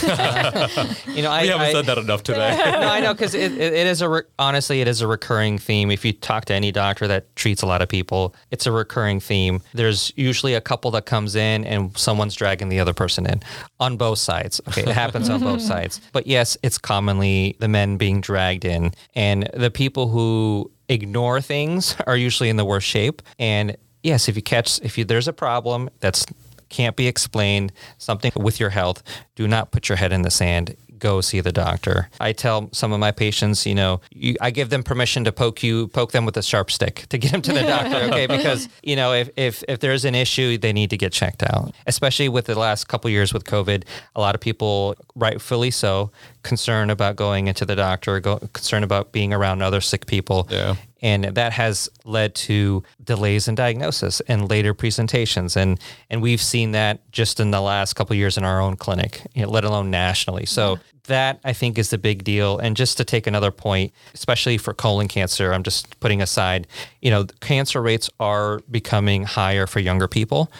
You 1.11 1.21
know, 1.23 1.29
I 1.31 1.41
We 1.43 1.47
haven't 1.49 1.67
I- 1.67 1.71
said 1.73 1.85
that 1.87 1.97
enough 1.97 2.23
today. 2.23 2.55
no, 2.57 2.87
I 2.87 3.01
know 3.01 3.13
because 3.13 3.35
it, 3.35 3.51
it, 3.51 3.73
it 3.73 3.85
is 3.87 4.01
a 4.01 4.09
re- 4.09 4.21
honestly 4.39 4.81
it 4.81 4.87
is 4.87 5.01
a 5.01 5.07
recurring 5.07 5.57
theme. 5.59 5.91
If 5.91 6.05
you 6.05 6.13
talk 6.13 6.45
to 6.45 6.53
any 6.53 6.71
doctor 6.71 7.05
that 7.07 7.35
treats 7.35 7.61
a 7.61 7.65
lot 7.67 7.81
of 7.81 7.89
people, 7.89 8.33
it's 8.49 8.65
a 8.65 8.71
recurring 8.71 9.19
theme. 9.19 9.61
There's 9.73 10.11
usually 10.15 10.53
a 10.55 10.61
couple 10.61 10.89
that 10.91 11.05
comes 11.05 11.35
in 11.35 11.65
and 11.65 11.95
someone's 11.97 12.33
dragging 12.35 12.69
the 12.69 12.79
other 12.79 12.93
person 12.93 13.25
in 13.27 13.41
on 13.79 13.97
both 13.97 14.19
sides. 14.19 14.61
Okay, 14.69 14.81
it 14.83 14.87
happens 14.87 15.29
on 15.29 15.41
both 15.41 15.61
sides. 15.61 15.99
But 16.13 16.25
yes, 16.27 16.57
it's 16.63 16.77
commonly 16.77 17.57
the 17.59 17.67
men 17.67 17.97
being 17.97 18.21
dragged 18.21 18.63
in, 18.65 18.91
and 19.13 19.49
the 19.53 19.69
people 19.69 20.07
who 20.07 20.71
ignore 20.91 21.41
things 21.41 21.95
are 22.07 22.17
usually 22.17 22.49
in 22.49 22.57
the 22.57 22.65
worst 22.65 22.87
shape. 22.87 23.21
And 23.39 23.77
yes, 24.03 24.27
if 24.29 24.35
you 24.35 24.41
catch 24.41 24.79
if 24.81 24.97
you 24.97 25.05
there's 25.05 25.27
a 25.27 25.33
problem 25.33 25.89
that's 25.99 26.25
can't 26.69 26.95
be 26.95 27.07
explained, 27.07 27.73
something 27.97 28.31
with 28.35 28.59
your 28.59 28.69
health, 28.69 29.03
do 29.35 29.47
not 29.47 29.71
put 29.71 29.89
your 29.89 29.97
head 29.97 30.13
in 30.13 30.21
the 30.21 30.31
sand. 30.31 30.75
Go 31.01 31.19
see 31.19 31.41
the 31.41 31.51
doctor. 31.51 32.09
I 32.19 32.31
tell 32.31 32.69
some 32.73 32.93
of 32.93 32.99
my 32.99 33.11
patients, 33.11 33.65
you 33.65 33.73
know, 33.73 34.01
you, 34.11 34.35
I 34.39 34.51
give 34.51 34.69
them 34.69 34.83
permission 34.83 35.23
to 35.23 35.31
poke 35.31 35.63
you, 35.63 35.87
poke 35.87 36.11
them 36.11 36.25
with 36.25 36.37
a 36.37 36.43
sharp 36.43 36.69
stick 36.69 37.07
to 37.09 37.17
get 37.17 37.31
them 37.31 37.41
to 37.41 37.51
the 37.51 37.63
doctor, 37.63 37.97
okay? 38.09 38.27
Because 38.27 38.69
you 38.83 38.95
know, 38.95 39.11
if 39.11 39.29
if 39.35 39.63
if 39.67 39.79
there's 39.79 40.05
an 40.05 40.13
issue, 40.13 40.59
they 40.59 40.71
need 40.71 40.91
to 40.91 40.97
get 40.97 41.11
checked 41.11 41.41
out. 41.41 41.73
Especially 41.87 42.29
with 42.29 42.45
the 42.45 42.57
last 42.57 42.87
couple 42.87 43.09
years 43.09 43.33
with 43.33 43.45
COVID, 43.45 43.83
a 44.15 44.21
lot 44.21 44.35
of 44.35 44.41
people, 44.41 44.95
rightfully 45.15 45.71
so, 45.71 46.11
concerned 46.43 46.91
about 46.91 47.15
going 47.15 47.47
into 47.47 47.65
the 47.65 47.75
doctor, 47.75 48.19
go, 48.19 48.37
concerned 48.53 48.85
about 48.85 49.11
being 49.11 49.33
around 49.33 49.63
other 49.63 49.81
sick 49.81 50.05
people. 50.05 50.47
Yeah. 50.51 50.75
And 51.01 51.23
that 51.23 51.53
has 51.53 51.89
led 52.05 52.35
to 52.35 52.83
delays 53.03 53.47
in 53.47 53.55
diagnosis 53.55 54.19
and 54.21 54.49
later 54.49 54.73
presentations. 54.73 55.57
And 55.57 55.79
and 56.09 56.21
we've 56.21 56.41
seen 56.41 56.71
that 56.71 57.11
just 57.11 57.39
in 57.39 57.51
the 57.51 57.61
last 57.61 57.93
couple 57.93 58.13
of 58.13 58.17
years 58.17 58.37
in 58.37 58.43
our 58.43 58.61
own 58.61 58.75
clinic, 58.75 59.21
you 59.33 59.43
know, 59.43 59.49
let 59.49 59.63
alone 59.63 59.89
nationally. 59.89 60.45
So 60.45 60.79
that 61.05 61.39
I 61.43 61.53
think 61.53 61.77
is 61.77 61.89
the 61.89 61.97
big 61.97 62.23
deal. 62.23 62.57
And 62.59 62.75
just 62.75 62.97
to 62.97 63.03
take 63.03 63.27
another 63.27 63.51
point, 63.51 63.93
especially 64.13 64.57
for 64.57 64.73
colon 64.73 65.07
cancer, 65.07 65.53
I'm 65.53 65.63
just 65.63 65.99
putting 65.99 66.21
aside, 66.21 66.67
you 67.01 67.09
know, 67.09 67.25
cancer 67.39 67.81
rates 67.81 68.09
are 68.19 68.59
becoming 68.69 69.23
higher 69.23 69.67
for 69.67 69.79
younger 69.79 70.07
people. 70.07 70.51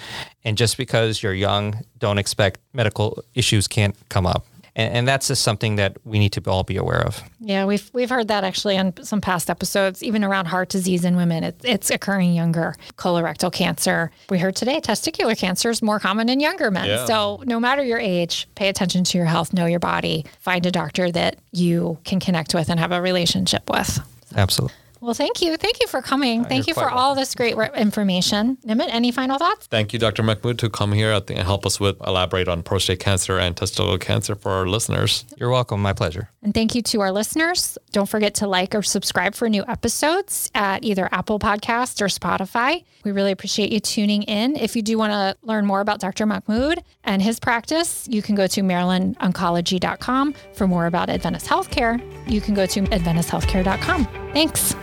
And 0.43 0.57
just 0.57 0.77
because 0.77 1.21
you're 1.21 1.33
young, 1.33 1.83
don't 1.99 2.17
expect 2.17 2.59
medical 2.73 3.23
issues 3.35 3.67
can't 3.67 3.95
come 4.09 4.25
up. 4.25 4.45
And, 4.75 4.93
and 4.93 5.07
that's 5.07 5.27
just 5.27 5.43
something 5.43 5.75
that 5.75 5.97
we 6.05 6.19
need 6.19 6.31
to 6.33 6.49
all 6.49 6.63
be 6.63 6.77
aware 6.77 7.01
of. 7.01 7.21
Yeah, 7.39 7.65
we've 7.65 7.89
we've 7.93 8.09
heard 8.09 8.27
that 8.29 8.43
actually 8.43 8.77
on 8.77 8.93
some 9.03 9.21
past 9.21 9.49
episodes, 9.49 10.01
even 10.03 10.23
around 10.23 10.45
heart 10.45 10.69
disease 10.69 11.03
in 11.03 11.15
women. 11.15 11.43
It, 11.43 11.55
it's 11.63 11.89
occurring 11.89 12.33
younger. 12.33 12.75
Colorectal 12.97 13.51
cancer. 13.51 14.11
We 14.29 14.39
heard 14.39 14.55
today 14.55 14.79
testicular 14.79 15.37
cancer 15.37 15.69
is 15.69 15.81
more 15.81 15.99
common 15.99 16.29
in 16.29 16.39
younger 16.39 16.71
men. 16.71 16.87
Yeah. 16.87 17.05
So 17.05 17.43
no 17.45 17.59
matter 17.59 17.83
your 17.83 17.99
age, 17.99 18.47
pay 18.55 18.69
attention 18.69 19.03
to 19.05 19.17
your 19.17 19.27
health, 19.27 19.53
know 19.53 19.65
your 19.65 19.79
body, 19.79 20.25
find 20.39 20.65
a 20.65 20.71
doctor 20.71 21.11
that 21.11 21.37
you 21.51 21.97
can 22.05 22.19
connect 22.19 22.53
with 22.53 22.69
and 22.69 22.79
have 22.79 22.91
a 22.91 23.01
relationship 23.01 23.69
with. 23.69 23.99
Absolutely. 24.35 24.75
Well, 25.01 25.15
thank 25.15 25.41
you. 25.41 25.57
Thank 25.57 25.81
you 25.81 25.87
for 25.87 26.01
coming. 26.01 26.45
Uh, 26.45 26.49
thank 26.49 26.67
you 26.67 26.75
for 26.75 26.81
quite 26.81 26.93
all 26.93 27.15
this 27.15 27.33
great 27.33 27.57
re- 27.57 27.69
information. 27.75 28.57
Nimeet, 28.65 28.89
any 28.89 29.11
final 29.11 29.39
thoughts? 29.39 29.65
Thank 29.65 29.93
you, 29.93 29.99
Dr. 29.99 30.21
Mahmood, 30.21 30.59
to 30.59 30.69
come 30.69 30.93
here 30.93 31.11
I 31.11 31.19
think, 31.19 31.39
and 31.39 31.47
help 31.47 31.65
us 31.65 31.79
with 31.79 31.99
elaborate 32.05 32.47
on 32.47 32.61
prostate 32.61 32.99
cancer 32.99 33.39
and 33.39 33.55
testicular 33.55 33.99
cancer 33.99 34.35
for 34.35 34.51
our 34.51 34.67
listeners. 34.67 35.25
You're 35.37 35.49
welcome. 35.49 35.81
My 35.81 35.93
pleasure. 35.93 36.29
And 36.43 36.53
thank 36.53 36.75
you 36.75 36.83
to 36.83 37.01
our 37.01 37.11
listeners. 37.11 37.79
Don't 37.91 38.07
forget 38.07 38.35
to 38.35 38.47
like 38.47 38.75
or 38.75 38.83
subscribe 38.83 39.33
for 39.33 39.49
new 39.49 39.63
episodes 39.67 40.51
at 40.53 40.83
either 40.83 41.09
Apple 41.11 41.39
Podcast 41.39 41.99
or 42.01 42.05
Spotify. 42.05 42.83
We 43.03 43.11
really 43.11 43.31
appreciate 43.31 43.71
you 43.71 43.79
tuning 43.79 44.21
in. 44.23 44.55
If 44.55 44.75
you 44.75 44.83
do 44.83 44.99
want 44.99 45.13
to 45.13 45.35
learn 45.45 45.65
more 45.65 45.81
about 45.81 45.99
Dr. 45.99 46.27
Mahmood 46.27 46.83
and 47.03 47.21
his 47.23 47.39
practice, 47.39 48.07
you 48.07 48.21
can 48.21 48.35
go 48.35 48.45
to 48.45 48.61
marylandoncology.com. 48.61 50.35
For 50.53 50.67
more 50.67 50.85
about 50.85 51.09
Adventist 51.09 51.47
Healthcare, 51.47 51.99
you 52.29 52.39
can 52.39 52.53
go 52.53 52.67
to 52.67 52.81
adventisthealthcare.com. 52.81 54.05
Thanks. 54.33 54.75